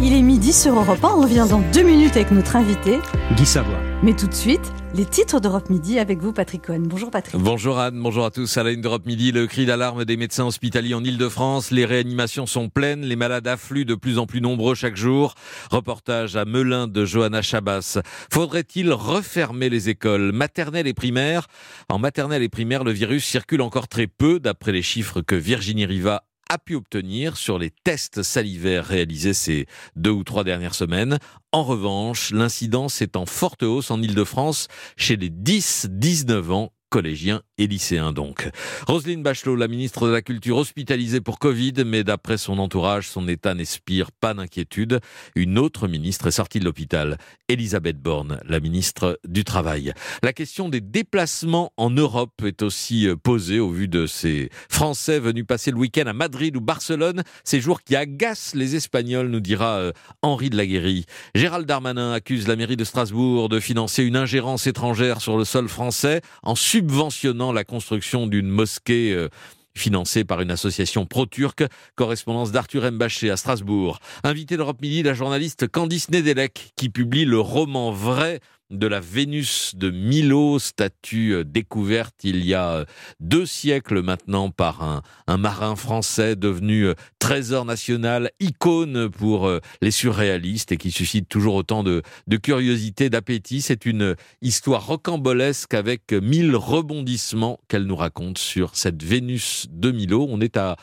[0.02, 2.98] Il est midi sur Europe 1, on revient dans deux minutes avec notre invité.
[3.36, 3.76] Guy Savoie.
[4.02, 6.84] Mais tout de suite, les titres d'Europe Midi avec vous, Patrick Cohen.
[6.86, 7.38] Bonjour Patrick.
[7.38, 8.56] Bonjour Anne, bonjour à tous.
[8.56, 11.70] À la une d'Europe Midi, le cri d'alarme des médecins hospitaliers en Ile-de-France.
[11.70, 15.34] Les réanimations sont pleines, les malades affluent de plus en plus nombreux chaque jour.
[15.70, 17.98] Reportage à Melun de Johanna Chabas.
[18.32, 21.46] Faudrait-il refermer les écoles maternelles et primaires?
[21.90, 25.84] En maternelle et primaire, le virus circule encore très peu, d'après les chiffres que Virginie
[25.84, 31.20] Riva a pu obtenir sur les tests salivaires réalisés ces deux ou trois dernières semaines.
[31.52, 37.66] En revanche, l'incidence est en forte hausse en Ile-de-France chez les 10-19 ans collégiens et
[37.66, 38.50] lycéens donc.
[38.86, 43.28] Roselyne Bachelot, la ministre de la Culture hospitalisée pour Covid, mais d'après son entourage, son
[43.28, 45.00] état n'inspire pas d'inquiétude.
[45.36, 47.16] Une autre ministre est sortie de l'hôpital,
[47.48, 49.92] Elisabeth Borne, la ministre du Travail.
[50.22, 55.20] La question des déplacements en Europe est aussi euh, posée au vu de ces Français
[55.20, 59.40] venus passer le week-end à Madrid ou Barcelone, ces jours qui agacent les Espagnols, nous
[59.40, 61.04] dira euh, Henri de la Guérie.
[61.34, 65.68] Gérald Darmanin accuse la mairie de Strasbourg de financer une ingérence étrangère sur le sol
[65.68, 69.28] français en subventionnant la construction d'une mosquée euh,
[69.74, 71.64] financée par une association pro-turque.
[71.94, 73.98] Correspondance d'Arthur Mbaché à Strasbourg.
[74.24, 79.74] Invité d'Europe Midi, la journaliste Candice Nedelec qui publie le roman vrai de la Vénus
[79.74, 82.84] de Milo, statue euh, découverte il y a euh,
[83.18, 89.50] deux siècles maintenant par un, marin français devenu euh, trésor national, icône pour
[89.80, 92.02] les surréalistes et qui suscite toujours autant de,
[92.42, 93.60] curiosité, d'appétit.
[93.60, 100.26] C'est une histoire rocambolesque avec mille rebondissements qu'elle nous raconte sur cette Vénus de Milo.
[100.28, 100.76] On est à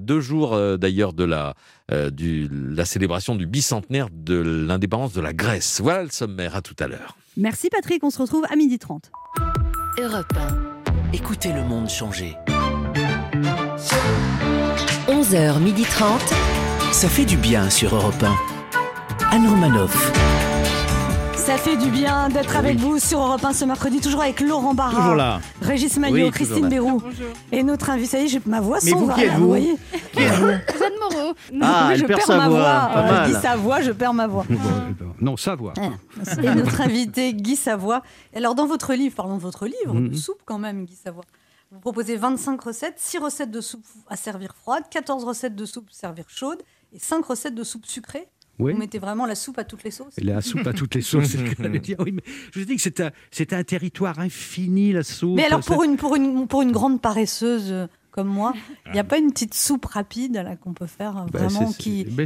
[0.00, 1.54] deux jours d'ailleurs de la,
[1.88, 5.80] la célébration du bicentenaire de l'indépendance de la Grèce.
[5.82, 7.16] Voilà le sommaire, à tout à l'heure.
[7.36, 9.10] Merci Patrick, on se retrouve à 12h30.
[9.98, 11.12] Europe 1.
[11.12, 12.36] Écoutez le monde changer.
[15.08, 16.92] 11h30.
[16.92, 18.36] Ça fait du bien sur Europe 1.
[19.30, 20.49] Anne Romanoff.
[21.50, 24.72] Ça fait du bien d'être avec vous sur Europe 1 ce mercredi, toujours avec Laurent
[24.72, 25.40] Barra, Toujours là.
[25.60, 26.68] Régis Maillot, Oui, Christine toujours là.
[26.70, 27.02] Bérou
[27.50, 28.06] et notre invité.
[28.08, 29.14] Ça y est, j'ai- ma voix Mais s'en vous, va.
[29.14, 29.76] qui êtes-vous voyez
[30.12, 30.46] Qui êtes-vous
[30.78, 31.34] Jeanne Moreau.
[31.60, 32.90] Ah, Oui, elle je perd perds sa ma voix, voix.
[32.92, 33.30] pas Euh, mal.
[33.32, 34.44] Guy Savoie, je perds ma voix.
[35.20, 35.72] Non, Savoie.
[36.40, 38.02] Et notre invité Guy Savoie.
[38.34, 40.10] Alors dans votre livre, parlons de votre livre, Mhm.
[40.10, 41.24] de soupe quand même, Guy Savoie.
[41.72, 45.88] Vous proposez 25 recettes, 6 recettes de soupe à servir froide, 14 recettes de soupe
[45.90, 48.28] servir chaude et 5 recettes de soupe sucrée.
[48.60, 48.72] Oui.
[48.72, 51.26] Vous mettez vraiment la soupe à toutes les sauces La soupe à toutes les sauces,
[51.26, 51.96] c'est ce que j'allais dire.
[52.00, 55.36] Oui, mais je vous dis que c'est un, territoire infini, la soupe.
[55.36, 58.52] Mais alors, pour Ça- une, pour, une, pour une grande paresseuse euh, comme moi,
[58.86, 61.72] il n'y a pas une petite soupe rapide là, qu'on peut faire euh, Bah, vraiment
[61.72, 62.24] qui, bah,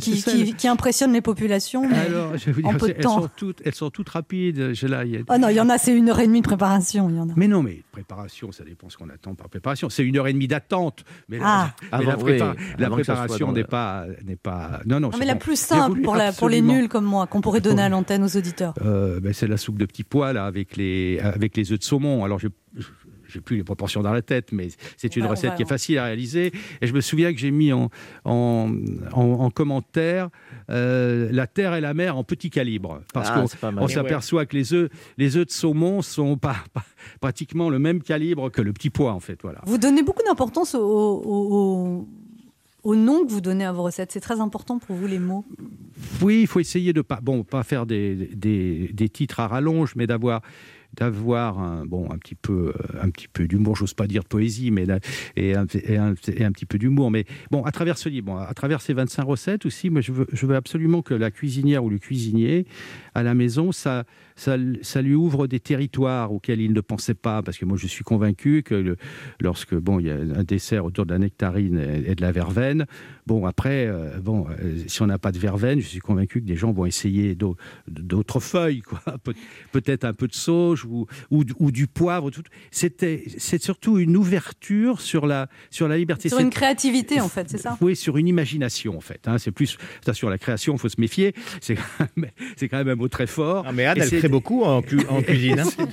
[0.70, 3.60] impressionne les populations mais Alors, je vais vous en peu de elles, temps sont toutes,
[3.64, 4.72] elles sont toutes rapides.
[4.74, 6.26] Je- là, il y a- Oh non, il y en a, c'est une heure et
[6.26, 7.08] demie de préparation.
[7.10, 7.32] Il y en a.
[7.36, 9.88] Mais non, mais préparation, ça dépend ce qu'on attend par préparation.
[9.90, 11.04] C'est une heure et demie d'attente.
[11.28, 11.74] Mais, la- Ah.
[11.98, 14.80] mais la, prépa- oui, la préparation le- n'est pas, n'est pas.
[14.86, 15.08] Non, non.
[15.08, 15.40] Non, c'est mais la bon.
[15.40, 18.36] plus simple pour, la, pour les nuls comme moi, qu'on pourrait donner à l'antenne aux
[18.36, 18.74] auditeurs.
[18.84, 21.84] Euh, ben, c'est la soupe de petits pois là avec les avec les œufs de
[21.84, 22.24] saumon.
[22.24, 22.48] Alors je
[23.34, 25.98] j'ai plus les proportions dans la tête, mais c'est une on recette qui est facile
[25.98, 26.52] à réaliser.
[26.80, 27.90] Et je me souviens que j'ai mis en,
[28.24, 28.72] en,
[29.12, 30.28] en- en commentaire
[30.70, 33.02] euh, la terre et la mer en petit calibre.
[33.12, 33.44] Parce Ah,
[33.76, 36.84] qu'on s'aperçoit que les œufs, les œufs de saumon sont pas, pas-
[37.20, 39.38] pratiquement le même calibre que le petit pois, en fait.
[39.42, 39.60] Voilà.
[39.66, 41.54] Vous donnez beaucoup d'importance au, au,
[42.04, 42.08] au-
[42.84, 44.12] au nom que vous donnez à vos recettes.
[44.12, 45.44] C'est très important pour vous, les mots.
[46.22, 49.94] Oui, il faut essayer de pas, bon, pas faire des, des, des titres à rallonge,
[49.96, 50.42] mais d'avoir
[50.96, 54.70] d'avoir un, bon, un petit peu, euh, un petit peu d'humour, j'ose pas dire poésie,
[54.70, 54.86] mais
[55.36, 57.10] et un, et un, et un petit peu d'humour.
[57.10, 60.12] Mais bon, à travers ce livre, bon, à travers ces 25 recettes aussi, moi, je
[60.46, 62.66] veux absolument que la cuisinière ou le cuisinier
[63.14, 64.04] à la maison, ça,
[64.36, 67.86] ça, ça lui ouvre des territoires auxquels il ne pensait pas, parce que moi, je
[67.86, 68.96] suis convaincu que le-
[69.40, 72.32] lorsque, bon, il y a un dessert autour de la nectarine et, et de la
[72.32, 72.86] verveine,
[73.26, 76.46] bon, après, euh, bon, euh, si on n'a pas de verveine, je suis convaincu que
[76.46, 77.56] des gens vont essayer d'au-
[77.88, 79.00] d'autres feuilles, quoi.
[79.24, 79.34] Peut-
[79.72, 82.30] Peut-être un peu de sauge ou, ou, ou du poivre.
[82.30, 82.42] tout.
[82.70, 86.28] C'était, c'est surtout une ouverture sur la, sur la liberté.
[86.28, 89.20] Sur une créativité, en fait, c'est ça oui, sur une imagination, en fait.
[89.26, 89.38] hein.
[89.38, 91.34] C'est plus, attention, la création, il faut se méfier.
[91.60, 93.64] C'est quand, même- c'est quand même un mot très fort.
[93.66, 95.60] Ah, mais Anne, elle crée beaucoup en, cu- en cuisine.
[95.60, 95.86] hein.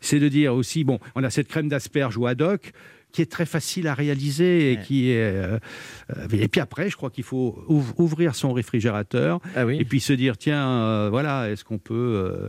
[0.00, 2.72] c'est de dire aussi, bon, on a cette crème d'asperge ou haddock
[3.12, 5.16] qui est très facile à réaliser et qui est.
[5.20, 5.58] euh,
[6.16, 10.00] euh, et puis après, je crois qu'il faut ouv- ouvrir son réfrigérateur Ah et puis
[10.00, 12.48] se dire tiens, euh, voilà, est-ce qu'on peut euh,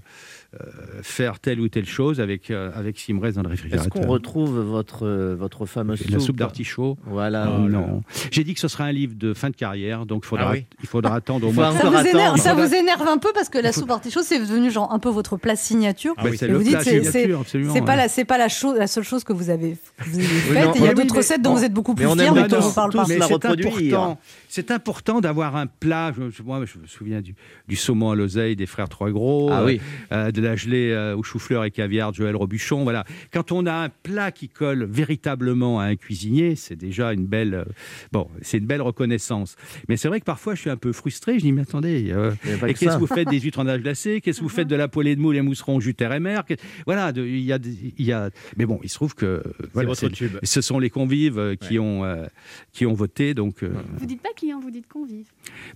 [1.02, 3.64] faire telle ou telle chose avec euh, avec ce qui me reste dans le Est-ce
[3.64, 7.48] réfrigérateur qu'on retrouve votre, euh, votre fameuse La soupe d'artichaut Voilà.
[7.48, 8.02] Euh, Non.
[8.32, 10.66] J'ai dit que ce sera un livre de fin de carrière, donc faudra, Ah oui.
[10.82, 11.72] il faudra attendre au moins.
[11.72, 14.72] Ça vous, énerve, ça vous énerve un peu parce que la soupe artichaut, c'est devenu
[14.72, 16.14] genre un peu votre plat signature.
[16.18, 18.38] Ah oui, c'est le vous dites, plat signature, c'est absolument, c'est pas la, c'est pas
[18.38, 20.66] la, chose, la seule chose que vous avez, vous avez Oui, faite.
[20.66, 22.12] non, il y a oui, d'autres mais- recettes dont bon, vous êtes beaucoup plus mais
[22.12, 23.06] on fiers, mais dont on parle pas.
[23.08, 24.18] la important.
[24.50, 26.12] C'est important d'avoir un plat.
[26.16, 27.34] Je, moi, je me souviens du,
[27.68, 29.78] du saumon à l'oseille des frères Trois Gros, Ah euh,
[30.12, 32.84] euh, de la gelée euh, au chou-fleur et caviar Joël Robuchon.
[32.84, 33.04] Voilà.
[33.32, 37.54] Quand on a un plat qui colle véritablement à un cuisinier, c'est déjà une belle,
[37.54, 37.64] euh,
[38.12, 39.56] bon, c'est une belle reconnaissance.
[39.90, 41.36] Mais c'est vrai que parfois, je suis un peu frustré.
[41.40, 43.82] Je dis, mais attendez, euh, et que qu'est-ce que vous faites des huîtres en âge
[43.82, 46.20] glacé Qu'est-ce que vous faites de la poêlée de moule et mousseron jus terre et
[46.20, 46.44] mer?
[46.86, 48.30] Voilà, il y a, des- il y a.
[48.58, 50.38] Mais bon, il se trouve que euh, voilà, votre tube.
[50.44, 52.26] ce sont les convives euh, qui ont euh,
[52.72, 53.34] qui ont voté.
[53.34, 55.26] Donc, euh, Vous dites pas client, vous dites convive.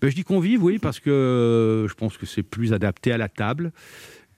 [0.01, 3.18] ben, je dis convive, oui, parce que euh, je pense que c'est plus adapté à
[3.18, 3.72] la table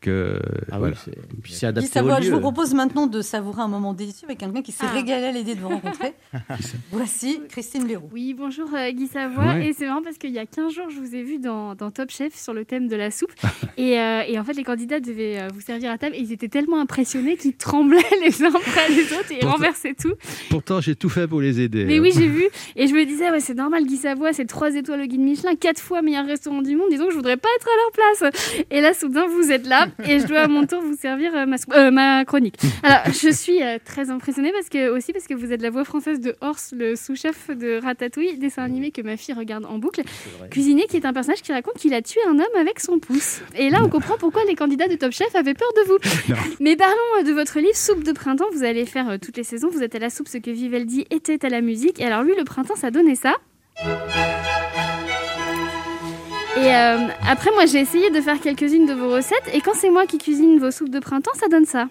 [0.01, 0.39] que.
[0.71, 1.11] Ah oui, c'est-
[1.43, 2.35] puis c'est Guy adapté au Savoie, je lieu.
[2.35, 4.93] vous propose maintenant de savourer un moment délicieux avec quelqu'un qui s'est Ah.
[4.93, 6.13] régalé à l'idée de vous rencontrer.
[6.91, 8.09] Voici Christine Léroux.
[8.13, 9.43] Oui, bonjour euh, Guy Savoie.
[9.55, 9.67] Ouais.
[9.67, 11.91] Et c'est marrant parce qu'il y a 15 jours, je vous ai vu dans, dans
[11.91, 13.31] Top Chef sur le thème de la soupe.
[13.77, 16.31] et, euh, et en fait, les candidats devaient euh, vous servir à table et ils
[16.31, 20.13] étaient tellement impressionnés qu'ils tremblaient les uns après les autres et ils Pourtant- renversaient tout.
[20.49, 21.85] Pourtant, j'ai tout fait pour les aider.
[21.85, 22.01] Mais hein.
[22.01, 22.47] oui, j'ai vu.
[22.75, 25.55] Et je me disais, ouais, c'est normal, Guy Savoie, c'est 3 étoiles au guide Michelin,
[25.55, 26.87] 4 fois meilleur restaurant du monde.
[26.89, 27.75] Disons que je voudrais pas être à
[28.21, 28.65] leur place.
[28.71, 31.45] Et là, soudain, vous êtes là et je dois à mon tour vous servir euh,
[31.45, 32.55] ma, euh, ma chronique.
[32.83, 35.83] Alors, je suis euh, très impressionnée parce que, aussi parce que vous êtes la voix
[35.83, 40.01] française de Horst, le sous-chef de Ratatouille, dessin animé que ma fille regarde en boucle.
[40.51, 43.41] Cuisinier qui est un personnage qui raconte qu'il a tué un homme avec son pouce.
[43.55, 45.97] Et là, on comprend pourquoi les candidats de Top Chef avaient peur de vous.
[46.59, 48.45] Mais parlons de votre livre Soupe de printemps.
[48.53, 49.69] Vous allez faire euh, toutes les saisons.
[49.69, 51.99] Vous êtes à la soupe ce que Vivaldi était à la musique.
[51.99, 53.35] Et alors lui, le printemps, ça donnait ça.
[56.59, 59.49] Et euh, après, moi, j'ai essayé de faire quelques-unes de vos recettes.
[59.53, 61.87] Et quand c'est moi qui cuisine vos soupes de printemps, ça donne ça.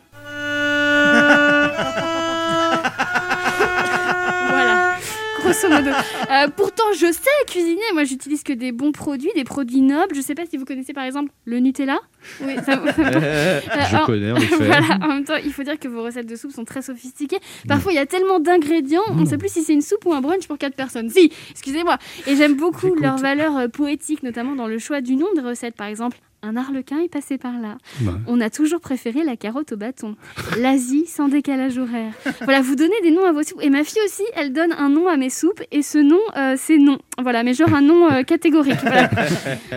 [5.51, 5.91] Grosso modo.
[5.91, 7.81] Euh, pourtant, je sais cuisiner.
[7.95, 10.15] Moi, j'utilise que des bons produits, des produits nobles.
[10.15, 11.99] Je sais pas si vous connaissez par exemple le Nutella.
[12.43, 14.57] Oui, ça vous- Je en- connais, en effet.
[14.57, 17.39] voilà, en même temps, il faut dire que vos recettes de soupe sont très sophistiquées.
[17.69, 20.13] Parfois, il y a tellement d'ingrédients, on ne sait plus si c'est une soupe ou
[20.13, 21.11] un brunch pour quatre personnes.
[21.11, 21.99] Si, excusez-moi.
[22.27, 25.77] Et j'aime beaucoup leur valeur euh, poétique, notamment dans le choix du nom des recettes.
[25.77, 27.79] Par exemple, un arlequin est passé par là.
[28.01, 28.13] Ouais.
[28.27, 30.17] On a toujours préféré la carotte au bâton.
[30.59, 32.13] L'Asie sans décalage horaire.
[32.43, 33.61] Voilà, vous donnez des noms à vos soupes.
[33.61, 35.63] Et ma fille aussi, elle donne un nom à mes soupes.
[35.73, 36.99] Et ce nom, euh, c'est non.
[37.21, 38.79] Voilà, mais genre un nom euh, catégorique.
[38.83, 39.11] voilà.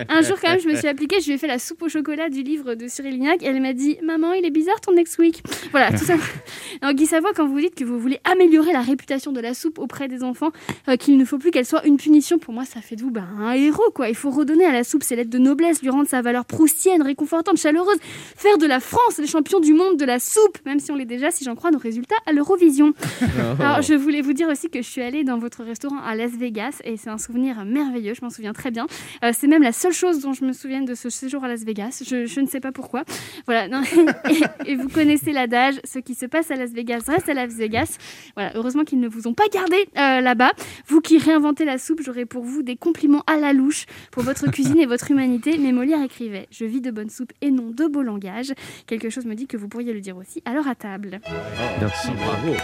[0.08, 1.88] Un jour, quand même, je me suis appliquée, je lui ai fait la soupe au
[1.88, 4.92] chocolat du livre de Cyril Lignac et elle m'a dit Maman, il est bizarre ton
[4.92, 5.42] next week.
[5.72, 6.14] Voilà, tout ça.
[6.80, 9.78] Alors, Guy Savoie, quand vous dites que vous voulez améliorer la réputation de la soupe
[9.78, 10.50] auprès des enfants,
[10.88, 13.10] euh, qu'il ne faut plus qu'elle soit une punition, pour moi, ça fait de vous
[13.10, 14.08] ben, un héros, quoi.
[14.08, 17.02] Il faut redonner à la soupe ses lettres de noblesse, lui rendre sa valeur proustienne,
[17.02, 17.98] réconfortante, chaleureuse,
[18.36, 21.04] faire de la France les champions du monde de la soupe, même si on l'est
[21.04, 22.92] déjà, si j'en crois nos résultats à l'Eurovision.
[23.58, 26.32] Alors, je voulais vous dire aussi que je suis allée dans votre restaurant à Las
[26.32, 28.86] Vegas et c'est un souvenir merveilleux, je m'en souviens très bien.
[29.24, 31.64] Euh, c'est même la seule chose dont je me souviens de ce séjour à Las
[31.64, 32.02] Vegas.
[32.06, 33.04] Je, je ne sais pas pourquoi.
[33.46, 33.68] Voilà.
[33.68, 33.82] non.
[34.66, 37.52] et, et vous connaissez l'adage ce qui se passe à Las Vegas reste à Las
[37.54, 37.96] Vegas.
[38.36, 38.52] Voilà.
[38.54, 40.52] Heureusement qu'ils ne vous ont pas gardé euh, là-bas.
[40.86, 44.50] Vous qui réinventez la soupe, j'aurai pour vous des compliments à la louche pour votre
[44.50, 45.58] cuisine et votre humanité.
[45.58, 48.52] Mais Molière écrivait Je vis de bonne soupe et non de beau langage.
[48.86, 51.20] Quelque chose me dit que vous pourriez le dire aussi alors à table.
[51.80, 52.54] Merci, bravo.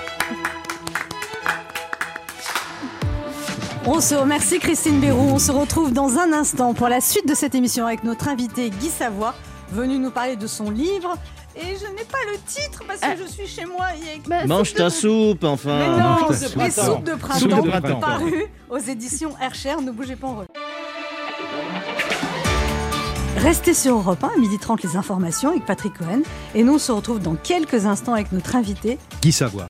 [3.86, 5.30] On se remercie Christine Béroux.
[5.32, 8.68] On se retrouve dans un instant pour la suite de cette émission avec notre invité
[8.70, 9.34] Guy Savoie,
[9.72, 11.16] venu nous parler de son livre.
[11.56, 13.16] Et je n'ai pas le titre parce que Ah.
[13.18, 13.86] je suis chez moi.
[13.98, 15.78] Il y a écrit- Bah, Mange soupe ta de- soupe, enfin.
[15.78, 16.84] Mais non, Mange ta les soupe.
[16.84, 18.00] soupes de printemps, Soupe de printemps.
[18.00, 19.74] paru aux éditions Hercher.
[19.82, 20.44] Ne bougez pas en.
[23.38, 26.22] Restez sur Europe 1 à 12h30 les informations avec Patrick Cohen.
[26.56, 28.98] Et nous on se retrouve dans quelques instants avec notre invité.
[29.22, 29.68] Guy Savoie.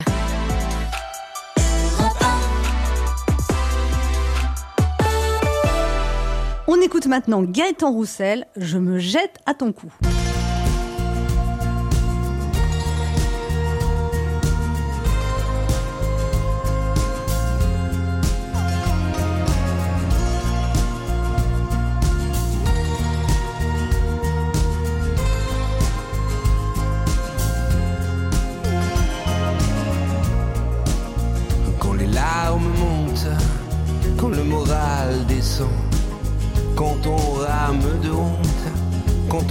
[6.67, 9.93] On écoute maintenant Gaëtan Roussel, Je me jette à ton cou.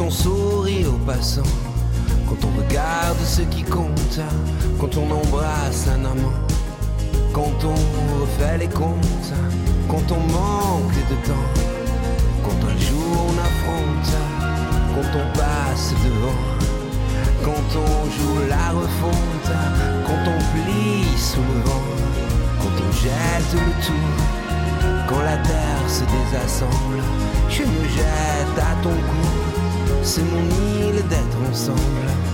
[0.08, 1.42] On sourit aux passants,
[2.30, 4.20] quand on regarde ce qui compte,
[4.80, 6.40] quand on embrasse un amant,
[7.34, 9.34] quand on refait les comptes,
[9.90, 11.50] quand on manque de temps,
[12.42, 14.14] quand un jour on affronte,
[14.96, 16.40] quand on passe devant.
[17.44, 19.52] Quand on joue la refonte,
[20.06, 21.88] quand on plie sous le vent,
[22.62, 24.16] quand on jette le tout,
[25.08, 27.02] quand la terre se désassemble,
[27.50, 29.57] je me jette à ton cou,
[30.04, 30.44] c'est mon
[30.90, 32.27] île d'être ensemble.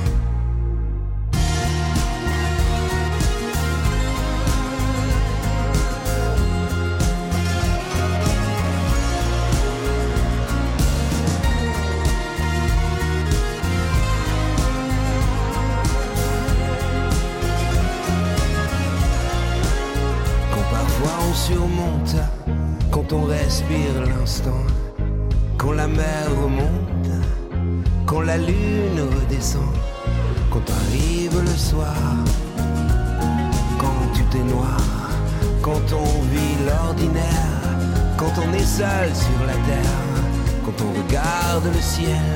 [33.79, 34.81] Quand tout est noir,
[35.61, 37.63] quand on vit l'ordinaire,
[38.17, 40.03] quand on est seul sur la terre,
[40.65, 42.35] quand on regarde le ciel,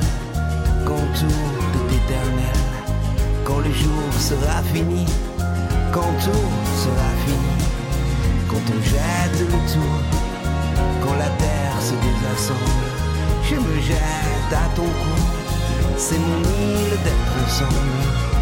[0.84, 2.60] quand tout est éternel,
[3.44, 5.06] quand le jour sera fini,
[5.92, 6.50] quand tout
[6.84, 7.56] sera fini,
[8.48, 9.98] quand on jette le tout,
[11.02, 12.86] quand la terre se désassemble,
[13.48, 15.18] je me jette à ton cou,
[15.96, 18.37] c'est mon île d'être ensemble.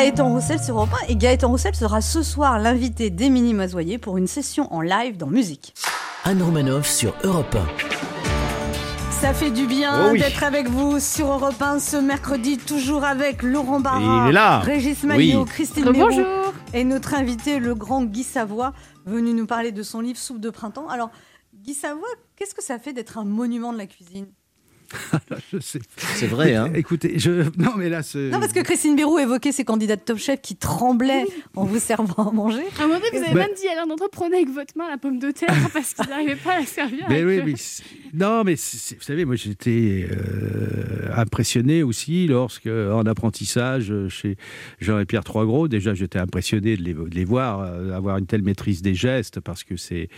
[0.00, 4.16] Gaëtan Roussel sur Europe 1 et Gaëtan Roussel sera ce soir l'invité d'Émilie Mazoyer pour
[4.16, 5.74] une session en live dans musique.
[6.24, 7.54] Anne Romanoff sur Europe
[9.10, 10.18] Ça fait du bien Oh oui.
[10.18, 14.60] d'être avec vous sur Europe 1 ce mercredi, toujours avec Laurent Barra, Il est là.
[14.60, 15.46] Régis Maillot, Oui.
[15.50, 16.24] Christine bonjour.
[16.72, 18.72] Et notre invité, le grand Guy Savoie,
[19.04, 20.88] venu nous parler de son livre Soupe de printemps.
[20.88, 21.10] Alors,
[21.62, 24.28] Guy Savoie, qu'est-ce que ça fait d'être un monument de la cuisine?
[25.60, 26.70] C'est vrai, hein.
[26.74, 27.42] Écoutez, je...
[27.58, 28.30] non, mais là, c'est.
[28.30, 31.24] Non, parce que Christine Bérou évoquait ses candidats de Top Chef qui tremblaient
[31.56, 32.62] en vous servant à manger.
[32.78, 34.50] À un moment donné, vous avez Bah- même dit à l'un d'entre eux, prenez avec
[34.50, 37.06] votre main la pomme de terre parce qu'ils n'arrivaient pas à la servir.
[37.08, 37.54] Mais oui, mais
[38.14, 44.36] non, mais c'est- vous savez, moi j'étais euh, impressionné aussi lorsque, en apprentissage euh, chez
[44.80, 48.26] Jean et Pierre Troisgros, déjà j'étais impressionné de les, de les voir euh, avoir une
[48.26, 50.08] telle maîtrise des gestes parce que c'est,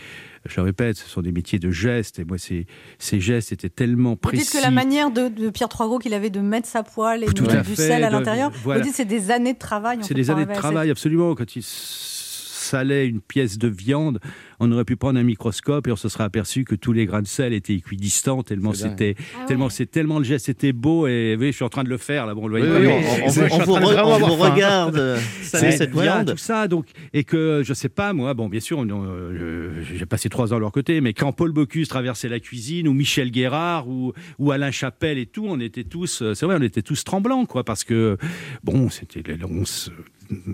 [0.45, 2.65] je le répète, ce sont des métiers de gestes et moi ces,
[2.97, 4.43] ces gestes étaient tellement précis.
[4.63, 7.63] La manière de, de Pierre Troisgros qu'il avait de mettre sa poêle et de mettre
[7.63, 8.79] du fait, sel à l'intérieur, voilà.
[8.79, 9.99] vous dites que c'est des années de travail.
[10.01, 11.35] C'est des années de travail, absolument.
[11.35, 14.19] Quand il salait une pièce de viande,
[14.59, 17.21] on aurait pu prendre un microscope et on se serait aperçu que tous les grains
[17.21, 19.71] de sel étaient équidistants, tellement c'était, Ah tellement ouais.
[19.71, 22.25] c'est tellement le geste était beau et oui, je suis en train de le faire
[22.25, 22.33] là.
[22.33, 26.15] Bon, on le Oui, voit oui, pas, on, vous, re- vous regarde C'est- cette voilà,
[26.23, 26.31] viande.
[26.31, 30.29] tout ça, donc, et que je sais pas, moi, bon, bien sûr, euh, j'ai passé
[30.29, 33.87] trois ans à leur côté, mais quand Paul Bocuse traversait la cuisine, ou Michel Guérard,
[33.87, 37.03] ou, ou Alain Chapelle et tout, on était tous, euh, c'est vrai, on était tous
[37.03, 38.17] tremblants, quoi, parce que,
[38.63, 39.89] bon, c'était, on se,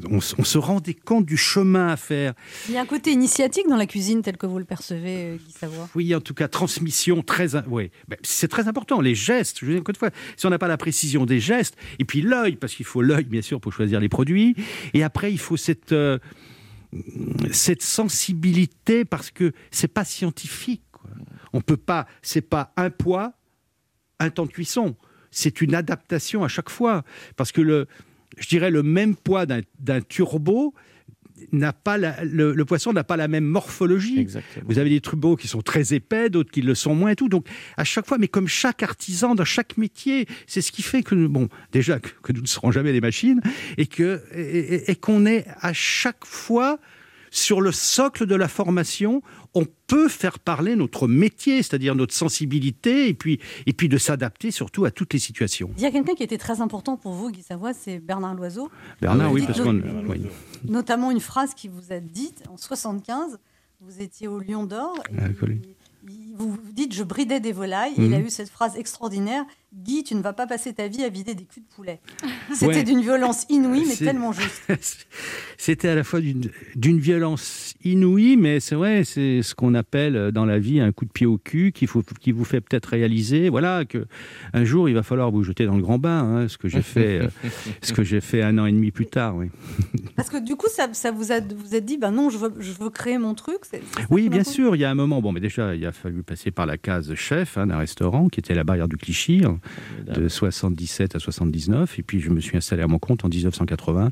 [0.09, 2.33] on, se- on se rendait compte du chemin à faire.
[2.67, 5.37] Il y a un côté initiatique dans la cuisine tel que vous le percevez, euh,
[5.37, 5.89] Guy Savoie?
[5.95, 7.55] Oui, en tout cas, transmission très.
[7.67, 9.01] Oui, Ben, c'est très important.
[9.01, 11.39] Les gestes, je veux dire, encore une fois, si on n'a pas la précision des
[11.39, 14.55] gestes, et puis l'œil, parce qu'il faut l'œil, bien sûr, pour choisir les produits,
[14.93, 15.91] et après, il faut cette.
[15.91, 16.17] euh,
[17.51, 20.81] cette sensibilité parce que c'est pas scientifique.
[20.91, 21.11] quoi.
[21.53, 23.33] On peut pas, c'est pas un poids,
[24.19, 24.95] un temps de cuisson.
[25.29, 27.03] C'est une adaptation à chaque fois
[27.35, 27.87] parce que le,
[28.39, 30.73] je dirais le même poids d'un turbo
[31.51, 34.19] n'a pas la- le, le poisson n'a pas la même morphologie.
[34.19, 34.65] Exactement.
[34.67, 37.29] Vous avez des trubeaux qui sont très épais, d'autres qui le sont moins et tout.
[37.29, 37.45] Donc,
[37.77, 41.15] à chaque fois, mais comme chaque artisan dans chaque métier, c'est ce qui fait que,
[41.15, 43.41] nous- bon, déjà, que, que nous ne serons jamais des machines
[43.77, 44.41] et que, et,
[44.75, 46.79] et- et qu'on est à chaque fois
[47.31, 49.21] sur le socle de la formation,
[49.53, 54.51] on peut faire parler notre métier, c'est-à-dire notre sensibilité, et puis, et puis de s'adapter
[54.51, 55.71] surtout à toutes les situations.
[55.77, 58.69] Il y a quelqu'un qui était très important pour vous, Guy Savoie, c'est Bernard Loiseau.
[59.01, 59.81] Bernard, oui, parce qu'on...
[60.07, 60.27] oui.
[60.65, 63.39] Notamment une phrase qui vous a dite en 75,
[63.81, 65.01] vous étiez au Lion d'Or,
[66.39, 68.25] vous vous dites je bridais des volailles, il a Mhm.
[68.25, 71.43] eu cette phrase extraordinaire, Guy, tu ne vas pas passer ta vie à vider des
[71.43, 71.99] culs de poulet.
[72.53, 72.83] C'était Ouais.
[72.83, 74.63] d'une violence inouïe, mais tellement juste.
[75.59, 80.31] C'était à la fois d'une d'une violence inouïe, mais c'est vrai, c'est ce qu'on appelle
[80.31, 82.87] dans la vie un coup de pied au cul qui, faut, qui vous fait peut-être
[82.87, 84.07] réaliser, voilà, que
[84.53, 86.81] un jour il va falloir vous jeter dans le grand bain, hein, ce que j'ai
[86.81, 87.27] fait, euh,
[87.83, 89.47] ce que j'ai fait un an et demi plus tard, oui.
[90.15, 92.53] Parce que du coup, ça, ça vous a vous êtes dit, ben non, je veux,
[92.59, 93.59] je veux créer mon truc.
[94.09, 96.51] Oui, bien sûr, il y a un moment, bon, mais déjà, il a fallu passer
[96.51, 99.59] par la case chef hein, d'un restaurant qui était la barrière du Clichy, hein,
[100.13, 104.11] de 77 à 79, et puis je me suis installé à mon compte en 1980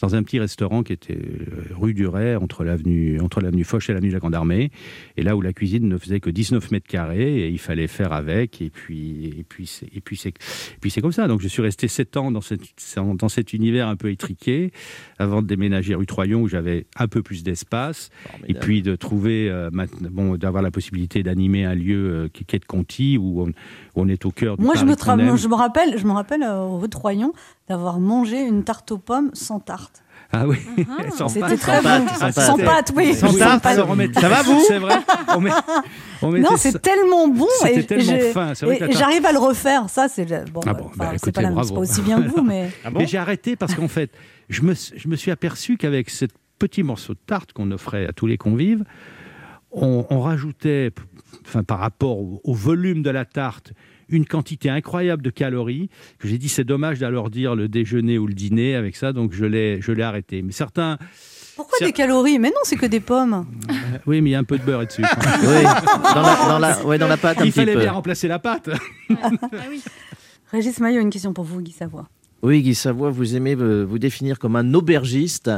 [0.00, 3.90] dans un petit restaurant qui était euh, rue du Ray, entre l'avenue entre l'avenue Foch
[3.90, 4.70] et l'avenue de la Grande Armée,
[5.18, 8.14] et là où la cuisine ne faisait que 19 mètres carrés, et il fallait faire
[8.14, 11.28] avec, et puis et puis c'est et puis c'est et puis c'est comme ça.
[11.28, 12.62] Donc je suis resté 7 ans dans cette
[12.96, 14.72] dans cet univers un peu étriqué,
[15.18, 18.08] avant de déménager rue Troyon où j'avais un peu plus d'espace,
[18.46, 19.68] et puis de trouver euh,
[20.10, 23.52] bon d'avoir la possibilité d'animer un lieu euh, qui est de Conti où on, où
[23.96, 25.36] on est au cœur du Moi, je Paris me, tra- aime.
[25.36, 27.32] je me rappelle, je me rappelle euh, au rue Troyon
[27.68, 30.02] d'avoir mangé une tarte aux pommes sans tarte.
[30.30, 30.58] Ah oui,
[31.16, 31.58] Sans C'était pâte.
[31.60, 31.88] très Sans bon.
[32.04, 32.44] pâte, sans Ah, pâte.
[32.44, 33.14] Sans pâte, oui.
[33.14, 33.76] Sans Oui, sans pâte.
[34.20, 34.60] ça va, vous?
[34.68, 34.96] C'est vrai.
[35.34, 35.50] On met-
[36.20, 37.46] on mettait Non, ça- c'est tellement bon.
[37.62, 39.88] C'était et tellement fin, c'est vrai et que la tarte- J'arrive à le refaire.
[39.88, 40.60] Ça, c'est bon.
[40.66, 41.68] Ah bon, bah, c'est pas, la- bravo.
[41.68, 42.68] c'est pas aussi bien que vous, mais.
[42.94, 44.10] mais j'ai arrêté parce qu'en fait,
[44.50, 46.26] je me, je me suis aperçu qu'avec ce
[46.58, 48.84] petit morceau de tarte qu'on offrait à tous les convives,
[49.70, 50.90] on, on rajoutait,
[51.48, 53.72] enfin, par rapport au, au volume de la tarte,
[54.10, 58.26] une quantité incroyable de calories que j'ai dit c'est dommage d'aller dire le déjeuner ou
[58.26, 60.40] le dîner avec ça, donc je l'ai, je l'ai arrêté.
[60.42, 60.96] Mais certains,
[61.56, 62.38] Pourquoi des calories?
[62.38, 63.44] Mais non, c'est que des pommes.
[63.70, 65.08] euh, oui, mais il y a un peu de beurre et de sucre.
[65.42, 65.62] Oui,
[66.14, 67.80] dans la- dans la- ouais, dans la pâte, un Il petit fallait peu.
[67.80, 68.70] bien remplacer la pâte.
[70.50, 72.08] Régis Maillot, une question pour vous, Guy Savoie.
[72.42, 75.50] Oui, Guy Savoie, vous aimez euh, vous définir comme un aubergiste,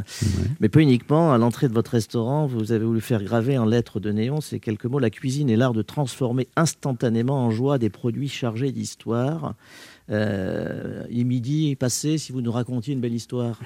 [0.60, 1.32] mais pas uniquement.
[1.32, 4.60] À l'entrée de votre restaurant, vous avez voulu faire graver en lettres de néon ces
[4.60, 9.54] quelques mots La cuisine est l'art de transformer instantanément en joie des produits chargés d'histoire.
[10.10, 13.60] Euh, il midi passé si vous nous racontiez une belle histoire.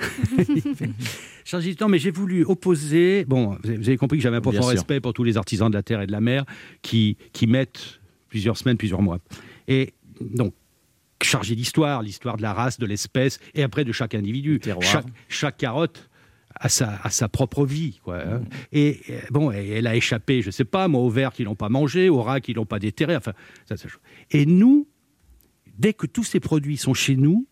[1.45, 3.25] Chargé du temps, mais j'ai voulu opposer.
[3.27, 4.73] Bon, vous avez, compris que j'avais un Bien profond sûr.
[4.73, 6.45] respect pour tous les artisans de la terre et de la mer
[6.83, 9.21] qui, qui mettent plusieurs semaines, plusieurs mois.
[9.69, 10.53] Et donc,
[11.25, 14.61] chargé d'histoire, l'histoire de la race, de l'espèce, et après de chaque individu.
[14.81, 16.09] Chaque, chaque carotte
[16.57, 18.01] a sa, propre vie.
[18.05, 18.43] Quoi, hein.
[18.73, 21.69] Et euh, bon, elle a échappé, je sais pas, moi, aux vers qui l'ont pas
[21.69, 23.17] mangé, aux rats qui l'ont pas déterré.
[23.17, 23.33] Enfin,
[23.69, 23.89] ça, ça-
[24.31, 24.87] Et nous,
[25.79, 27.47] dès que tous ces produits sont chez nous,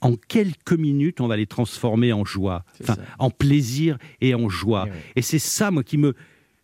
[0.00, 4.88] en quelques minutes, on va les transformer en joie, enfin, en plaisir et en joie.
[5.16, 6.14] Et c'est ça, moi, qui me.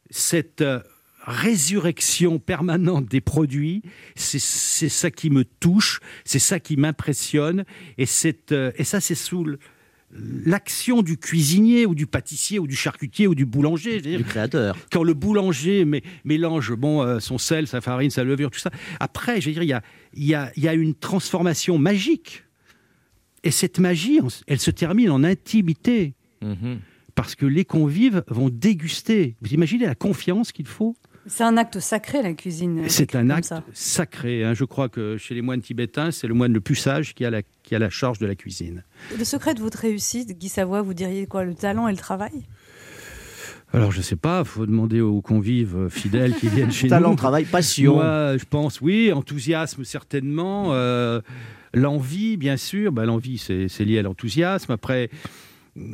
[0.08, 0.80] Cette euh,
[1.26, 3.82] résurrection permanente des produits,
[4.14, 7.64] c'est ça qui me touche, c'est ça qui m'impressionne.
[7.98, 8.06] Et,
[8.52, 9.46] euh, et ça, c'est sous
[10.12, 14.00] l'action du cuisinier ou du pâtissier ou du charcutier ou du boulanger.
[14.00, 14.76] Du créateur.
[14.92, 18.70] Quand le boulanger mé- mélange bon, euh, son sel, sa farine, sa levure, tout ça,
[19.00, 19.82] après, je veux dire, il y a,
[20.14, 22.44] y, a, y a une transformation magique.
[23.42, 26.14] Et cette magie, elle se termine en intimité.
[27.14, 29.36] Parce que les convives vont déguster.
[29.40, 30.94] Vous imaginez la confiance qu'il faut
[31.28, 32.84] C'est un acte sacré, la cuisine.
[32.88, 33.62] C'est un acte ça.
[33.72, 34.44] sacré.
[34.44, 34.54] hein.
[34.54, 37.30] Je crois que chez les moines tibétains, c'est le moine le plus sage qui a
[37.30, 38.84] la, qui a la charge de la cuisine.
[39.18, 42.44] Le secret de votre réussite, Guy Savoie, vous diriez quoi Le talent et le travail?
[43.72, 46.90] Alors, je sais pas, faut demander aux convives euh, fidèles qui viennent chez nous.
[46.90, 47.94] Talent, travail, passion.
[47.96, 51.20] Moi, je pense, oui, enthousiasme certainement, euh,
[51.74, 52.92] l'envie, bien sûr.
[52.92, 54.70] Bah, l'envie, c'est c'est lié à l'enthousiasme.
[54.72, 55.10] Après,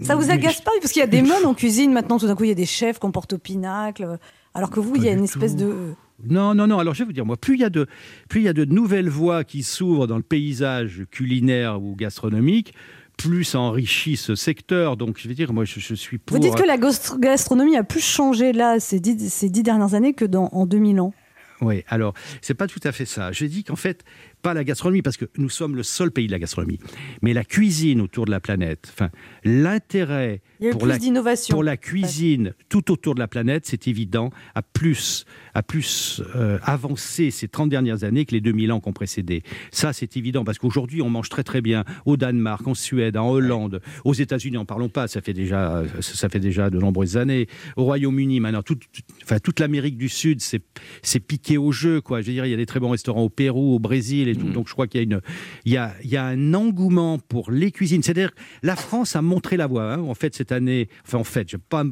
[0.02, 0.70] Ça vous agace pas?
[0.82, 2.54] Parce qu'il y a des modes en cuisine maintenant, tout d'un coup, il y a
[2.54, 4.18] des chefs qu'on porte au pinacle.
[4.54, 5.94] Alors que vous, il y a une espèce de.
[6.28, 6.78] Non, non, non.
[6.78, 7.86] Alors, je vais vous dire, moi, plus il y a de,
[8.28, 12.74] plus il y a de nouvelles voies qui s'ouvrent dans le paysage culinaire ou gastronomique,
[13.16, 14.96] plus ça enrichit ce secteur.
[14.96, 16.36] Donc, je vais dire, moi, je, je suis pour.
[16.36, 19.94] Vous dites que la gastro- gastronomie a plus changé là ces dix, ces dix dernières
[19.94, 21.12] années que dans, en 2000 ans.
[21.60, 23.30] Oui, alors, c'est pas tout à fait ça.
[23.32, 24.04] Je dis qu'en fait,
[24.42, 26.78] pas la gastronomie, parce que nous sommes le seul pays de la gastronomie,
[27.22, 29.10] mais la cuisine autour de la planète, enfin,
[29.44, 31.54] l'intérêt pour la, d'innovation.
[31.54, 35.24] pour la cuisine tout autour de la planète, c'est évident, a plus,
[35.54, 39.42] a plus euh, avancé ces 30 dernières années que les 2000 ans qui ont précédé.
[39.70, 43.30] Ça, c'est évident, parce qu'aujourd'hui, on mange très très bien au Danemark, en Suède, en
[43.30, 47.46] Hollande, aux États-Unis, n'en parlons pas, ça fait déjà, ça fait déjà de nombreuses années.
[47.76, 48.82] Au Royaume-Uni, maintenant, toute,
[49.22, 50.62] enfin, toute l'Amérique du Sud, c'est
[51.02, 52.20] c'est piqué au jeu, quoi.
[52.20, 54.36] Je veux dire, il y a des très bons restaurants au Pérou, au Brésil et
[54.36, 54.48] tout.
[54.50, 55.20] Donc, je crois qu'il y a une,
[55.64, 58.02] il y a, il y a un engouement pour les cuisines.
[58.02, 58.30] C'est-à-dire,
[58.62, 59.92] la France a montré la voie.
[59.94, 60.00] hein.
[60.00, 61.84] En fait, cette année, enfin, en fait, je ne pas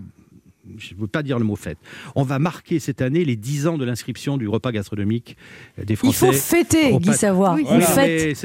[0.78, 1.78] je ne veux pas dire le mot fête.
[2.14, 5.36] On va marquer cette année les 10 ans de l'inscription du repas gastronomique
[5.82, 6.26] des Français.
[6.26, 7.54] faut fêter, Guy Savoie.
[7.54, 7.64] Oui,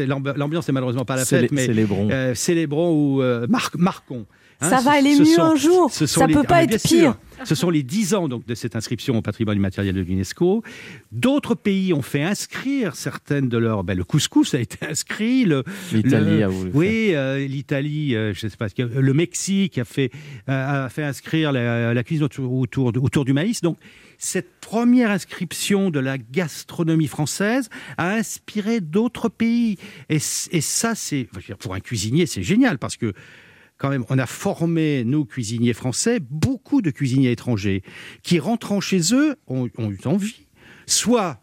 [0.08, 2.10] l'ambi- L'ambiance n'est malheureusement pas la Célé- fête, mais célébrons.
[2.10, 4.26] euh, célébrons ou euh, mar- marquons.
[4.62, 5.92] Ça ce- va aller mieux sont- un jour.
[5.92, 7.16] ce sont Ça les- peut Ah, pas être pire.
[7.38, 7.46] sûr.
[7.46, 10.64] Ce sont les 10 ans donc, de cette inscription au patrimoine immatériel de l'UNESCO.
[11.12, 13.84] D'autres pays ont fait inscrire certaines de leurs.
[13.84, 15.46] Ben, le couscous a été inscrit.
[15.92, 19.84] L'Italie a voulu Oui, euh, l'Italie, euh, je sais pas, ce que- le Mexique a
[19.84, 20.12] fait,
[20.50, 23.60] euh, a fait inscrire la, la cuisine autour, autour, du maïs.
[23.62, 23.78] Donc,
[24.18, 29.78] cette première inscription de la gastronomie française a inspiré d'autres pays.
[30.10, 30.16] Et,
[30.52, 31.28] et ça, c'est,
[31.60, 33.14] pour un cuisinier, c'est génial parce que
[33.78, 37.84] quand même, on a formé, nous, cuisiniers français, beaucoup de cuisiniers étrangers
[38.24, 40.48] qui, rentrant chez eux, ont, ont eu envie,
[40.86, 41.42] soit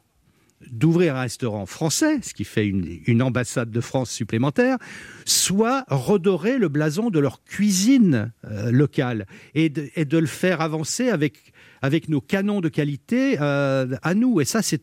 [0.71, 4.79] d'ouvrir un restaurant français, ce qui fait une, une ambassade de France supplémentaire,
[5.27, 10.61] soit redorer le blason de leur cuisine euh, locale et de, et de le faire
[10.61, 11.53] avancer avec,
[11.83, 14.41] avec nos canons de qualité euh, à nous.
[14.41, 14.83] Et ça, c'est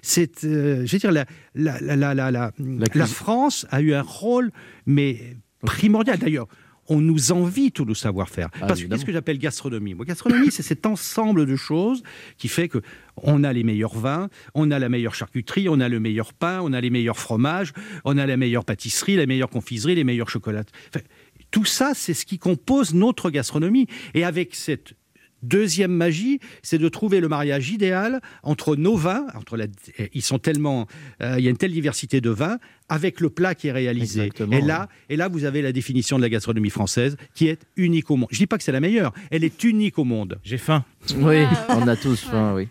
[0.00, 2.52] c'est, euh, je veux dire, la, la, la, la, la, la-
[2.94, 4.50] la France a eu un rôle,
[4.86, 6.18] mais primordial.
[6.18, 6.48] D'ailleurs,
[6.88, 8.48] on nous envie tout le savoir-faire.
[8.54, 12.02] Ah, Parce que qu'est-ce que j'appelle gastronomie Moi, gastronomie, c'est cet ensemble de choses
[12.36, 12.82] qui fait que
[13.16, 16.60] on a les meilleurs vins, on a la meilleure charcuterie, on a le meilleur pain,
[16.62, 17.72] on a les meilleurs fromages,
[18.04, 20.64] on a la meilleure pâtisserie, la meilleure confiserie, les meilleurs chocolats.
[20.88, 21.04] Enfin,
[21.50, 23.86] tout ça, c'est ce qui compose notre gastronomie.
[24.14, 24.94] Et avec cette
[25.42, 29.66] Deuxième magie, c'est de trouver le mariage idéal entre nos vins, entre la,
[30.12, 30.86] ils sont tellement,
[31.22, 32.58] euh, il y a une telle diversité de vins,
[32.88, 34.22] avec le plat qui est réalisé.
[34.22, 37.66] Exactement, et là, et là, vous avez la définition de la gastronomie française qui est
[37.76, 38.28] unique au monde.
[38.32, 40.38] Je dis pas que c'est la meilleure, elle est unique au monde.
[40.42, 40.84] J'ai faim.
[41.16, 42.68] Oui, on a tous faim, oui.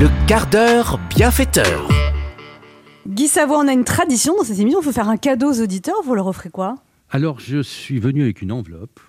[0.00, 1.88] Le quart d'heure bienfaiteur.
[3.08, 4.80] Guy Savoie, on a une tradition dans cette émission.
[4.80, 5.96] Il faut faire un cadeau aux auditeurs.
[6.04, 6.76] Vous leur offrez quoi?
[7.10, 9.00] Alors, je suis venu avec une enveloppe.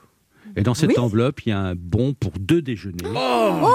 [0.56, 0.98] Et dans cette Oui.
[1.00, 3.04] enveloppe, il y a un bon pour deux déjeuners.
[3.16, 3.70] Oh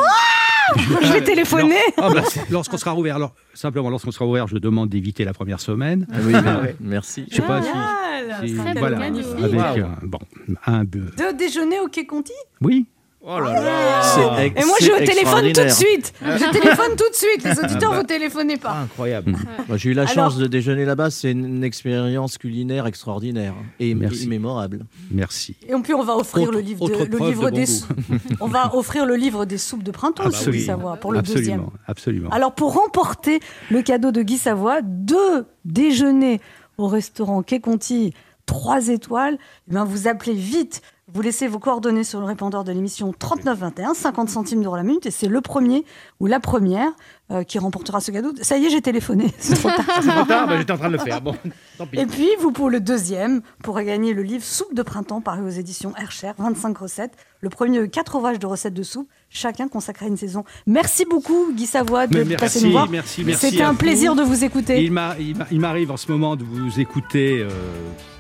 [0.76, 1.74] Je vais téléphoner.
[1.97, 5.61] Ah, bah, lorsqu'on sera rouvert, alors simplement lorsqu'on sera ouvert, je demande d'éviter la première
[5.61, 6.07] semaine.
[6.12, 7.24] Ah oui, mais- merci.
[7.31, 8.49] Je sais pas si, Génial.
[8.49, 9.85] si- beau voilà, avec Wow.
[9.87, 10.18] un, bon,
[10.66, 11.16] un bœuf.
[11.16, 12.87] De déjeuner au Quai Conti Oui.
[13.21, 16.12] Oh là là Et moi, je téléphone tout de suite.
[16.23, 17.45] Je téléphone tout de suite.
[17.45, 18.01] Les auditeurs, Ah bah.
[18.01, 18.73] vous téléphonez pas.
[18.85, 19.35] Incroyable.
[19.66, 21.11] Moi, j'ai eu la Alors- chance de déjeuner là-bas.
[21.11, 24.25] C'est une expérience culinaire extraordinaire et Merci.
[24.25, 24.87] immémorable.
[25.11, 25.57] Merci.
[25.69, 27.66] Et puis, on va offrir Autre- le livre, de- autre le preuve livre de des
[28.09, 28.19] bon.
[28.41, 30.64] On va offrir le livre des soupes de printemps Ah, aussi, bah Guy.
[30.64, 31.66] Savoie, pour le absolument, deuxième.
[31.87, 32.31] Absolument.
[32.31, 33.41] Alors, pour remporter
[33.71, 36.41] le cadeau de Guy Savoie, deux déjeuners
[36.79, 38.14] au restaurant Quai Conti,
[38.47, 39.39] trois étoiles,
[39.69, 43.95] eh bien, vous appelez vite Vous laissez vos coordonnées sur le répondeur de l'émission 3921,
[43.95, 45.87] 50 centimes d'euros la minute, et c'est le premier
[46.21, 46.91] ou la première
[47.31, 48.33] euh, qui remportera ce cadeau.
[48.43, 49.33] Ça y est, j'ai téléphoné.
[49.39, 49.85] C'est trop tard.
[50.03, 51.23] C'est trop tard, bah, j'étais en train de le faire.
[51.23, 51.35] Bon,
[51.79, 51.99] tant pis.
[51.99, 55.49] Et puis, vous, pour le deuxième, pourrez gagner le livre Soupe de printemps paru aux
[55.51, 57.13] éditions Hercher, 25 recettes.
[57.41, 60.45] Le premier, quatre ouvrages de recettes de soupe, chacun consacré à une saison.
[60.67, 62.89] Merci beaucoup, Guy Savoie, de passer nous voir.
[62.91, 63.79] merci, merci C'était un vous.
[63.79, 64.83] plaisir de vous écouter.
[64.83, 67.49] Il m'arrive en ce moment de vous écouter, euh,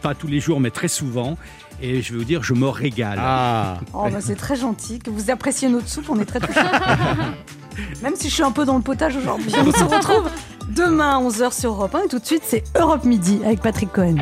[0.00, 1.36] pas tous les jours, mais très souvent.
[1.80, 3.18] Et je vais vous dire, je me régale.
[3.20, 3.78] Ah.
[3.92, 6.60] Oh, bah, c'est très gentil que vous appréciez notre soupe, on est très touchés.
[8.02, 9.52] Même si je suis un peu dans le potage aujourd'hui.
[9.56, 10.28] On se retrouve
[10.68, 13.92] demain à 11h sur Europe 1 et tout de suite c'est Europe Midi avec Patrick
[13.92, 14.16] Cohen.